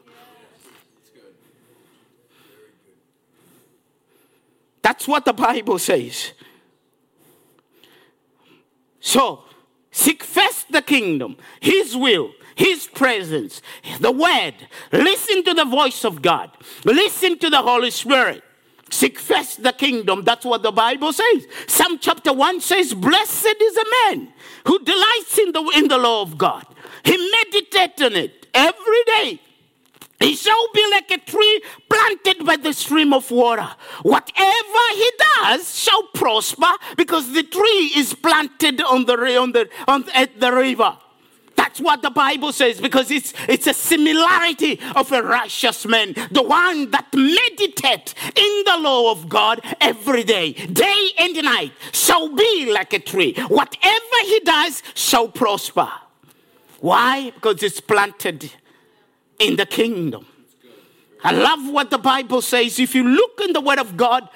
That's 4.82 5.06
what 5.06 5.24
the 5.24 5.32
Bible 5.32 5.78
says. 5.78 6.32
So, 9.00 9.44
seek 9.92 10.24
first 10.24 10.72
the 10.72 10.82
kingdom, 10.82 11.36
His 11.60 11.96
will, 11.96 12.32
His 12.62 12.86
presence, 12.86 13.60
the 13.98 14.12
Word. 14.12 14.54
Listen 14.92 15.42
to 15.44 15.54
the 15.54 15.64
voice 15.64 16.04
of 16.04 16.22
God, 16.22 16.50
listen 16.84 17.38
to 17.38 17.50
the 17.50 17.62
Holy 17.62 17.90
Spirit. 17.90 18.42
Seek 18.90 19.18
first 19.18 19.62
the 19.62 19.72
kingdom. 19.72 20.22
That's 20.22 20.44
what 20.44 20.62
the 20.62 20.70
Bible 20.70 21.14
says. 21.14 21.46
Psalm 21.66 21.98
chapter 21.98 22.30
1 22.30 22.60
says, 22.60 22.92
Blessed 22.92 23.56
is 23.58 23.76
a 23.78 23.84
man 24.04 24.28
who 24.66 24.78
delights 24.84 25.38
in 25.38 25.52
the, 25.52 25.72
in 25.76 25.88
the 25.88 25.96
law 25.96 26.20
of 26.20 26.36
God. 26.36 26.66
He 27.02 27.16
meditates 27.16 28.02
on 28.02 28.12
it 28.12 28.46
every 28.52 29.04
day 29.06 29.40
He 30.20 30.36
shall 30.36 30.68
be 30.72 30.88
like 30.90 31.10
a 31.10 31.18
tree 31.18 31.62
planted 31.88 32.46
by 32.46 32.56
the 32.56 32.72
stream 32.72 33.12
of 33.12 33.30
water. 33.30 33.68
Whatever 34.02 34.84
he 34.94 35.10
does 35.18 35.76
shall 35.76 36.04
prosper 36.14 36.70
because 36.96 37.32
the 37.32 37.42
tree 37.42 37.92
is 37.96 38.14
planted 38.14 38.80
on 38.82 39.04
the, 39.06 39.14
on 39.36 39.52
the, 39.52 39.68
on, 39.88 40.04
at 40.14 40.38
the 40.38 40.52
river. 40.52 40.96
That's 41.62 41.80
what 41.80 42.02
the 42.02 42.10
Bible 42.10 42.50
says 42.50 42.80
because 42.80 43.08
it's, 43.12 43.32
it's 43.48 43.68
a 43.68 43.72
similarity 43.72 44.80
of 44.96 45.12
a 45.12 45.22
righteous 45.22 45.86
man, 45.86 46.12
the 46.32 46.42
one 46.42 46.90
that 46.90 47.06
meditate 47.14 48.14
in 48.34 48.62
the 48.66 48.78
law 48.80 49.12
of 49.12 49.28
God 49.28 49.60
every 49.80 50.24
day, 50.24 50.54
day 50.54 51.10
and 51.20 51.36
night, 51.44 51.70
shall 51.92 52.34
be 52.34 52.68
like 52.72 52.92
a 52.92 52.98
tree. 52.98 53.34
Whatever 53.46 54.18
he 54.24 54.40
does 54.40 54.82
shall 54.94 55.28
prosper. 55.28 55.88
Why? 56.80 57.30
Because 57.30 57.62
it's 57.62 57.80
planted 57.80 58.52
in 59.38 59.54
the 59.54 59.64
kingdom. 59.64 60.26
I 61.22 61.30
love 61.30 61.70
what 61.72 61.90
the 61.90 61.98
Bible 61.98 62.42
says. 62.42 62.80
If 62.80 62.92
you 62.96 63.04
look 63.04 63.40
in 63.40 63.52
the 63.52 63.60
Word 63.60 63.78
of 63.78 63.96
God, 63.96 64.28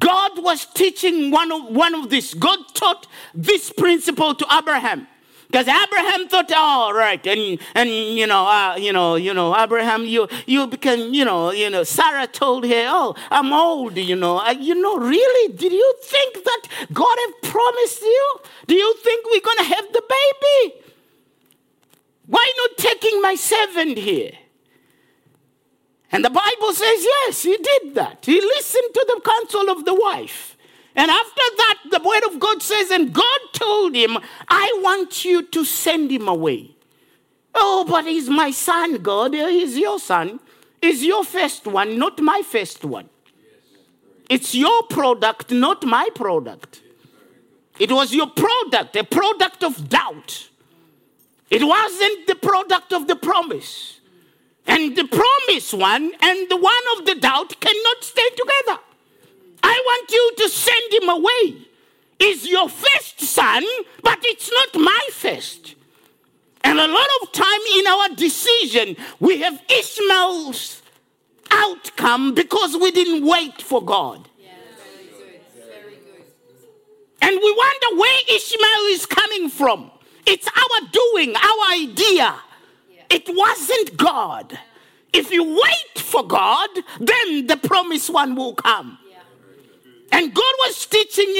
God 0.00 0.42
was 0.42 0.66
teaching 0.66 1.30
one 1.30 1.52
of, 1.52 1.66
one 1.66 1.94
of 1.94 2.10
this. 2.10 2.34
God 2.34 2.58
taught 2.74 3.06
this 3.36 3.72
principle 3.72 4.34
to 4.34 4.44
Abraham. 4.52 5.06
Because 5.52 5.68
Abraham 5.68 6.28
thought, 6.28 6.50
oh, 6.56 6.92
right, 6.94 7.24
and 7.26 7.58
and 7.74 7.90
you 7.90 8.26
know, 8.26 8.46
uh, 8.46 8.74
you 8.76 8.90
know, 8.90 9.16
you 9.16 9.34
know, 9.34 9.54
Abraham, 9.54 10.06
you 10.06 10.26
you 10.46 10.66
became, 10.66 11.12
you 11.12 11.26
know, 11.26 11.52
you 11.52 11.68
know, 11.68 11.82
Sarah 11.84 12.26
told 12.26 12.64
her, 12.64 12.86
oh, 12.88 13.14
I'm 13.30 13.52
old, 13.52 13.98
you 13.98 14.16
know, 14.16 14.38
uh, 14.38 14.52
you 14.58 14.74
know, 14.74 14.96
really, 14.96 15.52
did 15.52 15.72
you 15.72 15.94
think 16.04 16.42
that 16.42 16.62
God 16.94 17.16
had 17.26 17.50
promised 17.50 18.00
you? 18.00 18.40
Do 18.66 18.74
you 18.74 18.94
think 19.04 19.26
we're 19.26 19.42
gonna 19.44 19.68
have 19.74 19.92
the 19.92 20.02
baby? 20.16 20.74
Why 22.28 22.50
not 22.56 22.78
taking 22.78 23.20
my 23.20 23.34
servant 23.34 23.98
here? 23.98 24.32
And 26.10 26.24
the 26.24 26.30
Bible 26.30 26.72
says, 26.72 27.04
yes, 27.04 27.42
he 27.42 27.58
did 27.58 27.94
that. 27.94 28.24
He 28.24 28.40
listened 28.40 28.94
to 28.94 29.04
the 29.06 29.20
counsel 29.22 29.68
of 29.68 29.84
the 29.84 29.94
wife. 29.94 30.51
And 30.94 31.10
after 31.10 31.42
that, 31.56 31.78
the 31.90 32.00
word 32.00 32.24
of 32.32 32.38
God 32.38 32.62
says, 32.62 32.90
and 32.90 33.12
God 33.12 33.40
told 33.52 33.94
him, 33.94 34.18
I 34.48 34.80
want 34.82 35.24
you 35.24 35.42
to 35.42 35.64
send 35.64 36.10
him 36.10 36.28
away. 36.28 36.70
Oh, 37.54 37.86
but 37.88 38.04
he's 38.04 38.28
my 38.28 38.50
son, 38.50 38.96
God. 38.96 39.34
He's 39.34 39.76
your 39.76 39.98
son. 39.98 40.40
He's 40.80 41.04
your 41.04 41.24
first 41.24 41.66
one, 41.66 41.98
not 41.98 42.20
my 42.20 42.42
first 42.42 42.84
one. 42.84 43.08
It's 44.28 44.54
your 44.54 44.82
product, 44.84 45.50
not 45.50 45.84
my 45.84 46.08
product. 46.14 46.82
It 47.78 47.90
was 47.90 48.14
your 48.14 48.28
product, 48.28 48.96
a 48.96 49.04
product 49.04 49.64
of 49.64 49.88
doubt. 49.88 50.48
It 51.50 51.62
wasn't 51.62 52.26
the 52.26 52.34
product 52.34 52.92
of 52.92 53.06
the 53.06 53.16
promise. 53.16 54.00
And 54.66 54.96
the 54.96 55.04
promise 55.04 55.72
one 55.72 56.12
and 56.20 56.48
the 56.48 56.56
one 56.56 56.98
of 56.98 57.06
the 57.06 57.14
doubt 57.16 57.60
cannot 57.60 58.04
stay 58.04 58.28
together. 58.30 58.80
I 59.62 59.82
want 59.84 60.10
you 60.10 60.32
to 60.38 60.48
send 60.48 60.92
him 60.92 61.08
away. 61.08 61.66
Is 62.18 62.46
your 62.46 62.68
first 62.68 63.20
son, 63.20 63.64
but 64.02 64.18
it's 64.22 64.50
not 64.50 64.80
my 64.80 65.08
first. 65.12 65.74
And 66.62 66.78
a 66.78 66.86
lot 66.86 67.08
of 67.20 67.32
time 67.32 67.60
in 67.76 67.86
our 67.88 68.08
decision, 68.10 68.96
we 69.18 69.40
have 69.40 69.60
Ishmael's 69.68 70.82
outcome 71.50 72.34
because 72.34 72.76
we 72.76 72.92
didn't 72.92 73.26
wait 73.26 73.60
for 73.60 73.82
God. 73.84 74.28
And 77.20 77.36
we 77.36 77.52
wonder 77.52 78.00
where 78.00 78.18
Ishmael 78.30 78.84
is 78.90 79.06
coming 79.06 79.48
from. 79.48 79.90
It's 80.26 80.46
our 80.48 80.88
doing, 80.92 81.34
our 81.36 81.72
idea. 81.72 82.36
It 83.10 83.24
wasn't 83.28 83.96
God. 83.96 84.58
If 85.12 85.30
you 85.30 85.44
wait 85.44 86.02
for 86.02 86.26
God, 86.26 86.70
then 86.98 87.46
the 87.46 87.56
promised 87.56 88.10
one 88.10 88.34
will 88.34 88.54
come. 88.54 88.98
And 90.12 90.32
God 90.34 90.54
was 90.58 90.84
teaching 90.86 91.34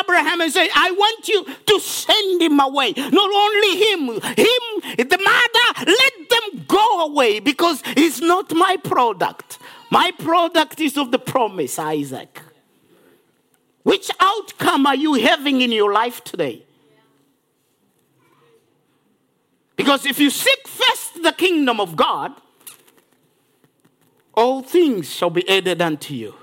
Abraham 0.00 0.40
and 0.40 0.52
saying, 0.52 0.70
I 0.74 0.90
want 0.90 1.28
you 1.28 1.44
to 1.44 1.80
send 1.80 2.42
him 2.42 2.58
away. 2.58 2.92
Not 2.96 3.30
only 3.32 3.76
him, 3.76 4.00
him, 4.20 5.06
the 5.08 5.18
mother, 5.24 5.86
let 5.86 6.12
them 6.28 6.64
go 6.66 7.06
away 7.06 7.38
because 7.38 7.82
he's 7.94 8.20
not 8.20 8.52
my 8.52 8.76
product. 8.82 9.58
My 9.90 10.10
product 10.18 10.80
is 10.80 10.98
of 10.98 11.12
the 11.12 11.20
promise, 11.20 11.78
Isaac. 11.78 12.40
Which 13.84 14.10
outcome 14.18 14.86
are 14.86 14.96
you 14.96 15.14
having 15.14 15.60
in 15.60 15.70
your 15.70 15.92
life 15.92 16.24
today? 16.24 16.64
Because 19.76 20.04
if 20.04 20.18
you 20.18 20.30
seek 20.30 20.66
first 20.66 21.22
the 21.22 21.30
kingdom 21.30 21.80
of 21.80 21.94
God, 21.94 22.32
all 24.34 24.62
things 24.62 25.08
shall 25.08 25.30
be 25.30 25.48
added 25.48 25.80
unto 25.80 26.12
you. 26.12 26.34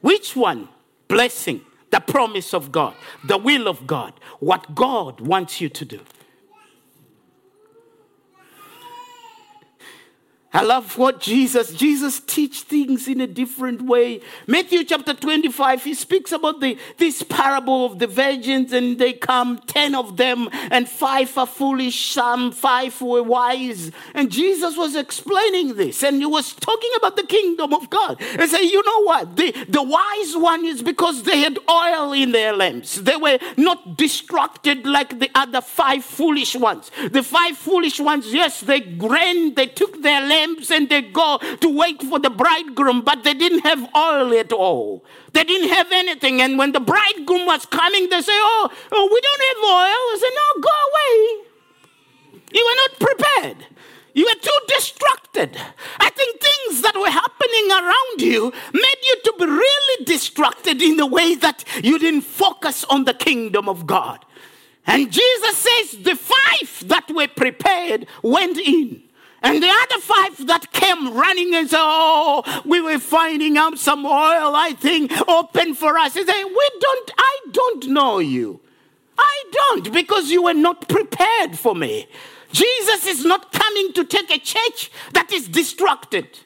Which 0.00 0.34
one? 0.34 0.68
Blessing, 1.10 1.60
the 1.90 2.00
promise 2.00 2.54
of 2.54 2.72
God, 2.72 2.94
the 3.24 3.36
will 3.36 3.68
of 3.68 3.86
God, 3.86 4.14
what 4.38 4.74
God 4.74 5.20
wants 5.20 5.60
you 5.60 5.68
to 5.68 5.84
do. 5.84 6.00
I 10.52 10.62
love 10.62 10.98
what 10.98 11.20
Jesus, 11.20 11.72
Jesus 11.72 12.18
teach 12.18 12.62
things 12.62 13.06
in 13.06 13.20
a 13.20 13.26
different 13.28 13.82
way. 13.82 14.20
Matthew 14.48 14.82
chapter 14.82 15.14
25, 15.14 15.84
he 15.84 15.94
speaks 15.94 16.32
about 16.32 16.60
the, 16.60 16.76
this 16.98 17.22
parable 17.22 17.86
of 17.86 18.00
the 18.00 18.08
virgins 18.08 18.72
and 18.72 18.98
they 18.98 19.12
come, 19.12 19.58
10 19.58 19.94
of 19.94 20.16
them 20.16 20.48
and 20.72 20.88
five 20.88 21.38
are 21.38 21.46
foolish, 21.46 22.10
some 22.10 22.50
five 22.50 23.00
were 23.00 23.22
wise. 23.22 23.92
And 24.12 24.28
Jesus 24.28 24.76
was 24.76 24.96
explaining 24.96 25.76
this 25.76 26.02
and 26.02 26.16
he 26.16 26.26
was 26.26 26.52
talking 26.52 26.90
about 26.96 27.14
the 27.14 27.26
kingdom 27.26 27.72
of 27.72 27.88
God. 27.88 28.20
And 28.36 28.50
say, 28.50 28.64
you 28.64 28.82
know 28.84 29.04
what? 29.04 29.36
The, 29.36 29.52
the 29.68 29.84
wise 29.84 30.36
one 30.36 30.64
is 30.64 30.82
because 30.82 31.22
they 31.22 31.38
had 31.38 31.60
oil 31.70 32.12
in 32.12 32.32
their 32.32 32.56
lamps. 32.56 32.96
They 32.96 33.16
were 33.16 33.38
not 33.56 33.96
distracted 33.96 34.84
like 34.84 35.20
the 35.20 35.30
other 35.32 35.60
five 35.60 36.04
foolish 36.04 36.56
ones. 36.56 36.90
The 37.08 37.22
five 37.22 37.56
foolish 37.56 38.00
ones, 38.00 38.34
yes, 38.34 38.62
they 38.62 38.80
ran, 38.98 39.54
they 39.54 39.68
took 39.68 40.02
their 40.02 40.20
lamps 40.26 40.39
lamps 40.40 40.70
and 40.70 40.88
they 40.88 41.02
go 41.02 41.38
to 41.60 41.68
wait 41.68 42.02
for 42.02 42.18
the 42.18 42.30
bridegroom, 42.30 43.02
but 43.02 43.24
they 43.24 43.34
didn't 43.34 43.60
have 43.60 43.88
oil 43.96 44.32
at 44.34 44.52
all. 44.52 45.04
They 45.32 45.44
didn't 45.44 45.70
have 45.70 45.92
anything. 45.92 46.40
And 46.40 46.58
when 46.58 46.72
the 46.72 46.80
bridegroom 46.80 47.46
was 47.46 47.66
coming, 47.66 48.08
they 48.08 48.20
say, 48.20 48.32
Oh, 48.32 48.70
oh 48.92 49.08
we 49.12 49.20
don't 49.20 49.42
have 49.48 49.62
oil. 49.64 50.02
I 50.10 50.18
said, 50.20 50.34
No, 50.40 50.62
go 50.62 50.76
away. 50.88 51.46
You 52.52 52.64
were 52.66 52.76
not 52.76 53.16
prepared. 53.16 53.66
You 54.12 54.24
were 54.24 54.40
too 54.40 54.58
distracted. 54.66 55.56
I 56.00 56.10
think 56.10 56.40
things 56.40 56.82
that 56.82 56.96
were 56.96 57.10
happening 57.10 57.70
around 57.70 58.20
you 58.20 58.52
made 58.72 59.02
you 59.04 59.16
to 59.24 59.34
be 59.38 59.46
really 59.46 60.04
distracted 60.04 60.82
in 60.82 60.96
the 60.96 61.06
way 61.06 61.36
that 61.36 61.64
you 61.82 61.96
didn't 61.98 62.22
focus 62.22 62.84
on 62.84 63.04
the 63.04 63.14
kingdom 63.14 63.68
of 63.68 63.86
God. 63.86 64.24
And 64.86 65.12
Jesus 65.12 65.56
says 65.56 66.02
the 66.02 66.16
five 66.16 66.88
that 66.88 67.08
were 67.14 67.28
prepared 67.28 68.06
went 68.22 68.58
in. 68.58 69.04
And 69.42 69.62
the 69.62 69.68
other 69.68 70.00
five 70.00 70.46
that 70.48 70.70
came 70.72 71.14
running 71.14 71.54
and 71.54 71.68
said, 71.68 71.78
Oh, 71.80 72.62
we 72.66 72.80
were 72.80 72.98
finding 72.98 73.56
out 73.56 73.78
some 73.78 74.04
oil, 74.04 74.54
I 74.54 74.74
think, 74.78 75.12
open 75.28 75.74
for 75.74 75.96
us. 75.96 76.14
He 76.14 76.24
said, 76.24 76.44
We 76.44 76.70
don't, 76.80 77.10
I 77.16 77.38
don't 77.50 77.86
know 77.88 78.18
you. 78.18 78.60
I 79.18 79.44
don't, 79.52 79.92
because 79.92 80.30
you 80.30 80.42
were 80.42 80.54
not 80.54 80.88
prepared 80.88 81.58
for 81.58 81.74
me. 81.74 82.06
Jesus 82.52 83.06
is 83.06 83.24
not 83.24 83.52
coming 83.52 83.92
to 83.94 84.04
take 84.04 84.30
a 84.30 84.38
church 84.38 84.90
that 85.12 85.32
is 85.32 85.48
distracted. 85.48 86.40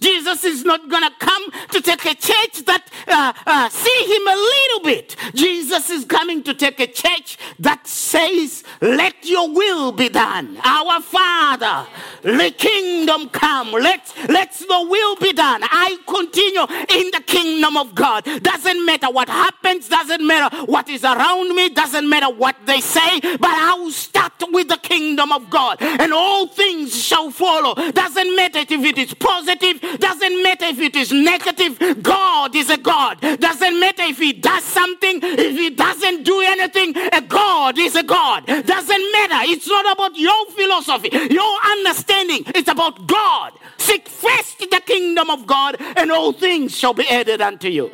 Jesus 0.00 0.44
is 0.44 0.64
not 0.64 0.88
going 0.88 1.02
to 1.02 1.12
come 1.18 1.50
to 1.70 1.80
take 1.80 2.04
a 2.04 2.14
church 2.14 2.64
that 2.66 2.88
uh, 3.08 3.32
uh, 3.46 3.68
see 3.68 4.04
him 4.04 4.26
a 4.26 4.36
little 4.36 4.80
bit. 4.84 5.16
Jesus 5.34 5.90
is 5.90 6.04
coming 6.04 6.42
to 6.42 6.54
take 6.54 6.80
a 6.80 6.86
church 6.86 7.38
that 7.58 7.86
says, 7.86 8.62
"Let 8.80 9.24
your 9.24 9.48
will 9.50 9.92
be 9.92 10.08
done, 10.08 10.58
our 10.64 11.00
Father. 11.00 11.86
The 12.22 12.52
kingdom 12.56 13.28
come. 13.30 13.72
Let 13.72 14.12
let 14.28 14.52
the 14.52 14.86
will 14.88 15.16
be 15.16 15.32
done. 15.32 15.60
I 15.62 15.98
continue 16.06 16.62
in 16.62 17.10
the 17.12 17.22
kingdom 17.26 17.76
of 17.76 17.94
God. 17.94 18.24
Doesn't 18.42 18.84
matter 18.84 19.10
what 19.10 19.28
happens. 19.28 19.88
Doesn't 19.88 20.26
matter 20.26 20.54
what 20.66 20.88
is 20.88 21.04
around 21.04 21.54
me. 21.54 21.68
Doesn't 21.70 22.08
matter 22.08 22.30
what 22.30 22.56
they 22.66 22.80
say. 22.80 23.20
But 23.20 23.50
I 23.50 23.74
will 23.78 23.92
start 23.92 24.32
with 24.50 24.68
the 24.68 24.76
kingdom 24.76 25.32
of 25.32 25.48
God, 25.50 25.78
and 25.80 26.12
all 26.12 26.46
things 26.46 26.94
shall 26.94 27.30
follow. 27.30 27.74
Doesn't 27.92 28.36
matter 28.36 28.60
if 28.60 28.70
it 28.70 28.98
is 28.98 29.14
positive 29.14 29.80
doesn't 29.98 30.42
matter 30.42 30.66
if 30.66 30.80
it 30.80 30.96
is 30.96 31.12
negative, 31.12 32.02
God 32.02 32.54
is 32.54 32.70
a 32.70 32.76
God. 32.76 33.20
Doesn't 33.20 33.80
matter 33.80 34.02
if 34.02 34.18
He 34.18 34.32
does 34.32 34.64
something, 34.64 35.20
if 35.22 35.56
He 35.56 35.70
doesn't 35.70 36.24
do 36.24 36.40
anything, 36.40 36.96
a 36.96 37.20
God 37.20 37.78
is 37.78 37.96
a 37.96 38.02
God. 38.02 38.46
Doesn't 38.46 39.12
matter. 39.12 39.50
It's 39.50 39.68
not 39.68 39.92
about 39.92 40.16
your 40.16 40.46
philosophy, 40.50 41.10
your 41.30 41.58
understanding. 41.64 42.42
It's 42.54 42.68
about 42.68 43.06
God. 43.06 43.52
Seek 43.78 44.08
first 44.08 44.58
the 44.58 44.80
kingdom 44.84 45.30
of 45.30 45.46
God, 45.46 45.76
and 45.80 46.10
all 46.10 46.32
things 46.32 46.76
shall 46.76 46.94
be 46.94 47.08
added 47.08 47.40
unto 47.40 47.68
you. 47.68 47.90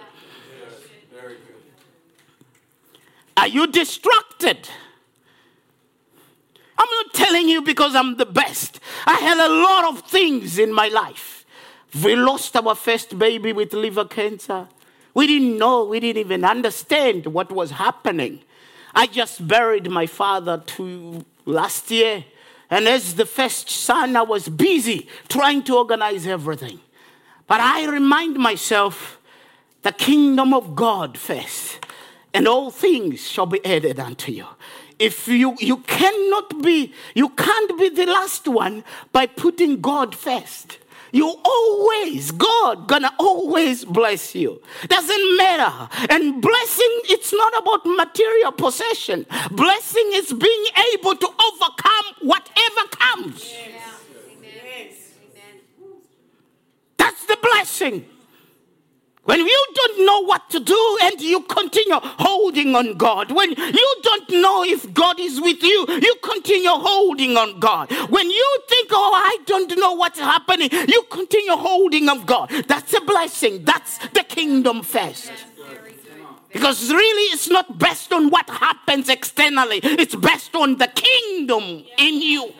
Are 3.36 3.48
you 3.48 3.66
distracted? 3.66 4.68
I'm 6.78 6.88
not 6.90 7.14
telling 7.14 7.48
you 7.48 7.62
because 7.62 7.94
I'm 7.94 8.16
the 8.16 8.26
best. 8.26 8.80
I 9.06 9.14
had 9.14 9.38
a 9.38 9.48
lot 9.48 9.92
of 9.92 10.08
things 10.08 10.58
in 10.58 10.72
my 10.72 10.88
life. 10.88 11.41
We 12.00 12.16
lost 12.16 12.56
our 12.56 12.74
first 12.74 13.18
baby 13.18 13.52
with 13.52 13.74
liver 13.74 14.06
cancer. 14.06 14.68
We 15.14 15.26
didn't 15.26 15.58
know, 15.58 15.84
we 15.84 16.00
didn't 16.00 16.20
even 16.20 16.44
understand 16.44 17.26
what 17.26 17.52
was 17.52 17.72
happening. 17.72 18.40
I 18.94 19.06
just 19.06 19.46
buried 19.46 19.90
my 19.90 20.06
father 20.06 20.62
two, 20.64 21.24
last 21.44 21.90
year. 21.90 22.24
And 22.70 22.88
as 22.88 23.16
the 23.16 23.26
first 23.26 23.68
son, 23.68 24.16
I 24.16 24.22
was 24.22 24.48
busy 24.48 25.08
trying 25.28 25.62
to 25.64 25.76
organize 25.76 26.26
everything. 26.26 26.80
But 27.46 27.60
I 27.60 27.86
remind 27.86 28.36
myself 28.36 29.18
the 29.82 29.92
kingdom 29.92 30.54
of 30.54 30.74
God 30.74 31.18
first, 31.18 31.84
and 32.32 32.48
all 32.48 32.70
things 32.70 33.28
shall 33.28 33.46
be 33.46 33.62
added 33.64 34.00
unto 34.00 34.32
you. 34.32 34.46
If 34.98 35.28
you, 35.28 35.56
you 35.58 35.78
cannot 35.78 36.62
be, 36.62 36.94
you 37.14 37.28
can't 37.30 37.78
be 37.78 37.90
the 37.90 38.06
last 38.06 38.48
one 38.48 38.84
by 39.10 39.26
putting 39.26 39.80
God 39.80 40.14
first. 40.14 40.78
You 41.12 41.36
always, 41.44 42.30
God 42.30 42.88
gonna 42.88 43.12
always 43.18 43.84
bless 43.84 44.34
you. 44.34 44.62
Doesn't 44.88 45.36
matter. 45.36 45.88
And 46.08 46.40
blessing, 46.40 47.00
it's 47.04 47.32
not 47.34 47.52
about 47.58 47.84
material 47.84 48.52
possession. 48.52 49.26
Blessing 49.50 50.10
is 50.14 50.32
being 50.32 50.64
able 50.94 51.14
to 51.14 51.28
overcome 51.28 52.06
whatever 52.22 52.88
comes. 52.90 53.52
Yes. 53.52 53.72
That's 56.96 57.26
the 57.26 57.36
blessing. 57.42 58.06
When 59.24 59.38
you 59.38 59.66
don't 59.74 60.04
know 60.04 60.24
what 60.24 60.50
to 60.50 60.58
do 60.58 60.98
and 61.02 61.20
you 61.20 61.42
continue 61.42 62.00
holding 62.02 62.74
on 62.74 62.96
God, 62.96 63.30
when 63.30 63.50
you 63.50 63.96
don't 64.02 64.30
know 64.30 64.64
if 64.64 64.92
God 64.92 65.20
is 65.20 65.40
with 65.40 65.62
you, 65.62 65.86
you 65.88 66.16
continue 66.24 66.70
holding 66.70 67.36
on 67.36 67.60
God. 67.60 67.92
When 68.10 68.28
you 68.28 68.58
think, 68.68 68.88
oh, 68.90 69.12
I 69.14 69.38
don't 69.46 69.78
know 69.78 69.92
what's 69.92 70.18
happening, 70.18 70.70
you 70.88 71.04
continue 71.08 71.52
holding 71.52 72.08
on 72.08 72.24
God. 72.24 72.50
That's 72.66 72.92
a 72.94 73.00
blessing. 73.00 73.64
That's 73.64 73.98
the 74.08 74.24
kingdom 74.24 74.82
first. 74.82 75.30
Because 76.52 76.90
really, 76.90 77.32
it's 77.32 77.48
not 77.48 77.78
based 77.78 78.12
on 78.12 78.28
what 78.28 78.50
happens 78.50 79.08
externally, 79.08 79.80
it's 79.82 80.16
based 80.16 80.54
on 80.56 80.78
the 80.78 80.88
kingdom 80.88 81.84
in 81.96 82.20
you. 82.20 82.52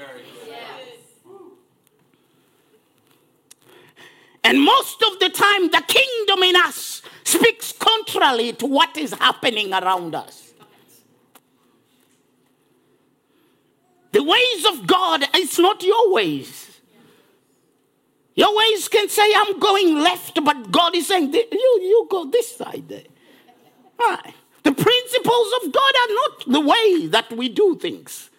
And 4.45 4.61
most 4.61 5.03
of 5.03 5.19
the 5.21 5.29
time, 5.29 5.71
the 5.71 5.83
kingdom 5.87 6.43
in 6.43 6.57
us 6.57 7.03
speaks 7.25 7.73
contrary 7.73 8.53
to 8.55 8.67
what 8.67 8.97
is 8.97 9.13
happening 9.15 9.73
around 9.73 10.15
us. 10.15 10.53
The 14.11 14.23
ways 14.23 14.67
of 14.67 14.87
God, 14.87 15.25
it's 15.35 15.59
not 15.59 15.83
your 15.83 16.13
ways. 16.13 16.81
Your 18.35 18.57
ways 18.57 18.89
can 18.89 19.09
say, 19.09 19.31
I'm 19.35 19.59
going 19.59 19.97
left, 19.97 20.43
but 20.45 20.71
God 20.71 20.95
is 20.95 21.07
saying, 21.07 21.33
you, 21.33 21.79
you 21.83 22.07
go 22.11 22.25
this 22.27 22.57
side. 22.57 22.91
Right. 22.91 23.09
Ah, 24.01 24.23
the 24.63 24.73
principles 24.73 25.53
of 25.63 25.73
God 25.73 25.93
are 26.01 26.15
not 26.15 26.45
the 26.47 26.61
way 26.61 27.07
that 27.09 27.33
we 27.33 27.49
do 27.49 27.77
things. 27.77 28.31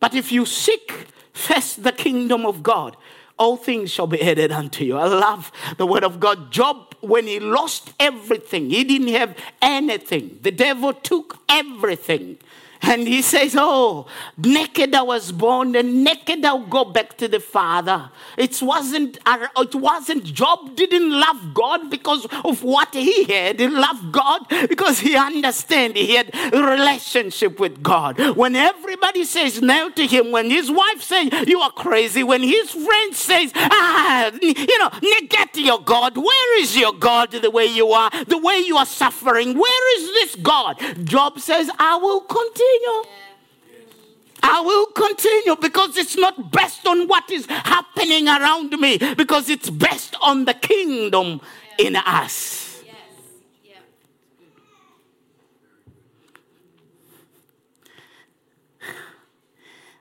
But 0.00 0.14
if 0.14 0.32
you 0.32 0.46
seek 0.46 1.06
first 1.32 1.82
the 1.82 1.92
kingdom 1.92 2.46
of 2.46 2.62
God, 2.62 2.96
all 3.38 3.56
things 3.56 3.90
shall 3.90 4.06
be 4.06 4.20
added 4.22 4.52
unto 4.52 4.84
you. 4.84 4.96
I 4.96 5.06
love 5.06 5.50
the 5.76 5.86
word 5.86 6.04
of 6.04 6.20
God. 6.20 6.50
Job, 6.50 6.94
when 7.00 7.26
he 7.26 7.40
lost 7.40 7.92
everything, 7.98 8.70
he 8.70 8.84
didn't 8.84 9.08
have 9.08 9.36
anything. 9.60 10.38
The 10.42 10.52
devil 10.52 10.92
took 10.92 11.38
everything. 11.48 12.38
And 12.82 13.06
he 13.06 13.22
says, 13.22 13.54
Oh, 13.56 14.06
naked 14.36 14.94
I 14.94 15.02
was 15.02 15.30
born, 15.30 15.76
and 15.76 16.02
naked 16.02 16.44
I'll 16.44 16.66
go 16.66 16.84
back 16.84 17.16
to 17.18 17.28
the 17.28 17.38
Father. 17.38 18.10
It 18.36 18.60
wasn't, 18.60 19.18
it 19.24 19.74
wasn't 19.74 20.24
Job 20.24 20.74
didn't 20.74 21.10
love 21.10 21.54
God 21.54 21.90
because 21.90 22.26
of 22.44 22.62
what 22.64 22.92
he 22.92 23.24
had. 23.24 23.60
He 23.60 23.68
loved 23.68 24.10
God 24.10 24.46
because 24.68 24.98
he 24.98 25.16
understood 25.16 25.96
he 25.96 26.16
had 26.16 26.34
relationship 26.52 27.60
with 27.60 27.82
God. 27.82 28.36
When 28.36 28.56
everybody 28.56 29.24
says 29.24 29.62
no 29.62 29.90
to 29.90 30.06
him, 30.06 30.32
when 30.32 30.50
his 30.50 30.70
wife 30.70 31.02
says, 31.02 31.30
You 31.46 31.60
are 31.60 31.70
crazy, 31.70 32.24
when 32.24 32.42
his 32.42 32.70
friend 32.72 33.14
says, 33.14 33.52
Ah, 33.54 34.32
you 34.42 34.78
know, 34.78 34.90
negate 35.02 35.56
your 35.56 35.80
God. 35.80 36.16
Where 36.16 36.60
is 36.60 36.76
your 36.76 36.94
God 36.94 37.30
the 37.30 37.50
way 37.50 37.66
you 37.66 37.92
are, 37.92 38.10
the 38.26 38.38
way 38.38 38.58
you 38.58 38.76
are 38.76 38.86
suffering? 38.86 39.56
Where 39.56 39.98
is 40.00 40.06
this 40.08 40.34
God? 40.42 40.80
Job 41.04 41.38
says, 41.38 41.70
I 41.78 41.96
will 41.96 42.22
continue 42.22 42.71
continue. 42.72 43.10
I 44.42 44.60
will 44.60 44.86
continue 44.86 45.56
because 45.56 45.96
it's 45.96 46.16
not 46.16 46.50
based 46.50 46.86
on 46.86 47.06
what 47.06 47.30
is 47.30 47.46
happening 47.46 48.26
around 48.26 48.72
me, 48.72 48.98
because 49.16 49.48
it's 49.48 49.70
based 49.70 50.16
on 50.20 50.44
the 50.44 50.54
kingdom 50.54 51.40
in 51.78 51.96
us. 51.96 52.71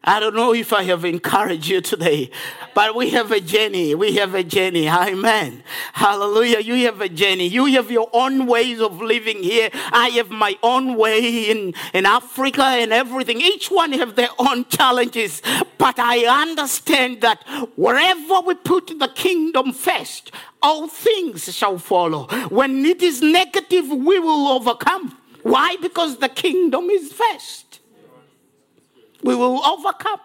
I 0.04 0.20
don't 0.20 0.36
know 0.36 0.52
if 0.52 0.74
I 0.74 0.82
have 0.84 1.06
encouraged 1.06 1.68
you 1.68 1.80
today, 1.80 2.32
but 2.74 2.96
we 2.96 3.12
have 3.12 3.32
a 3.32 3.40
journey. 3.40 3.94
We 3.94 4.16
have 4.16 4.34
a 4.34 4.44
journey. 4.44 4.90
Amen. 4.90 5.64
Hallelujah. 5.94 6.60
You 6.60 6.74
have 6.86 7.02
a 7.02 7.10
journey. 7.10 7.46
You 7.46 7.66
have 7.66 7.92
your 7.92 8.10
own 8.12 8.48
ways 8.48 8.82
of 8.82 9.00
living 9.00 9.44
here. 9.44 9.70
I 9.92 10.10
have 10.16 10.32
my 10.32 10.58
own 10.64 10.98
way 10.98 11.52
in, 11.52 11.76
in 11.94 12.08
Africa 12.08 12.64
and 12.64 12.92
everything. 12.92 13.42
Each 13.42 13.70
one 13.70 13.92
have 13.92 14.16
their 14.16 14.30
own 14.40 14.66
challenges. 14.66 15.40
But 15.78 16.00
I 16.00 16.26
understand 16.26 17.22
that 17.22 17.44
wherever 17.76 18.40
we 18.40 18.56
put 18.56 18.98
the 18.98 19.10
kingdom 19.10 19.72
first, 19.72 20.32
all 20.64 20.88
things 20.88 21.54
shall 21.56 21.78
follow. 21.78 22.26
When 22.50 22.84
it 22.88 23.04
is 23.04 23.22
negative, 23.22 23.90
we 23.90 24.18
will 24.18 24.48
overcome. 24.48 25.16
Why? 25.44 25.76
Because 25.80 26.18
the 26.18 26.30
kingdom 26.30 26.90
is 26.90 27.14
first 27.14 27.71
we 29.24 29.36
will 29.36 29.64
overcome 29.66 30.20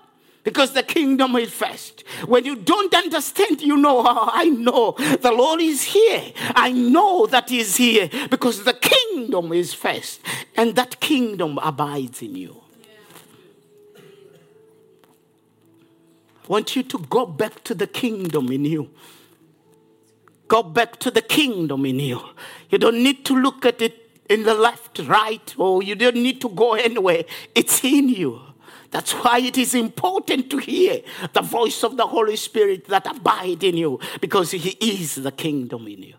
because 0.47 0.73
the 0.73 0.83
kingdom 0.85 1.35
is 1.35 1.51
first. 1.51 2.05
When 2.25 2.45
you 2.45 2.55
don't 2.55 2.95
understand, 2.95 3.61
you 3.61 3.77
know, 3.77 4.05
oh, 4.07 4.31
I 4.33 4.45
know 4.45 4.93
the 5.17 5.33
Lord 5.33 5.61
is 5.61 5.83
here. 5.83 6.23
I 6.55 6.71
know 6.71 7.27
that 7.27 7.51
He's 7.51 7.77
here 7.77 8.09
because 8.31 8.63
the 8.63 8.73
kingdom 8.75 9.53
is 9.53 9.75
first, 9.75 10.21
and 10.57 10.77
that 10.77 11.01
kingdom 11.01 11.59
abides 11.61 12.23
in 12.23 12.37
you. 12.37 12.63
I 16.45 16.47
want 16.47 16.77
you 16.77 16.85
to 16.85 16.99
go 16.99 17.27
back 17.27 17.65
to 17.65 17.75
the 17.75 17.89
kingdom 17.89 18.53
in 18.53 18.65
you. 18.65 18.91
Go 20.47 20.63
back 20.63 21.01
to 21.01 21.11
the 21.11 21.23
kingdom 21.23 21.85
in 21.87 21.99
you. 21.99 22.23
You 22.71 22.79
don't 22.79 23.03
need 23.03 23.25
to 23.25 23.35
look 23.35 23.67
at 23.67 23.83
it 23.83 24.09
in 24.31 24.45
the 24.45 24.55
left, 24.55 25.01
right, 25.09 25.55
or 25.59 25.83
you 25.83 25.97
don't 25.97 26.15
need 26.15 26.41
to 26.43 26.49
go 26.49 26.75
anywhere. 26.75 27.25
It's 27.53 27.83
in 27.83 28.11
you. 28.11 28.41
That's 28.97 29.13
why 29.13 29.41
it 29.41 29.59
is 29.59 29.75
important 29.75 30.49
to 30.53 30.57
hear 30.57 31.03
the 31.35 31.43
voice 31.43 31.85
of 31.85 31.99
the 31.99 32.07
Holy 32.07 32.37
Spirit 32.37 32.87
that 32.87 33.07
abide 33.07 33.63
in 33.63 33.77
you 33.77 34.01
because 34.23 34.53
he 34.53 34.71
is 34.81 35.17
the 35.17 35.33
kingdom 35.33 35.87
in 35.87 36.03
you. 36.03 36.15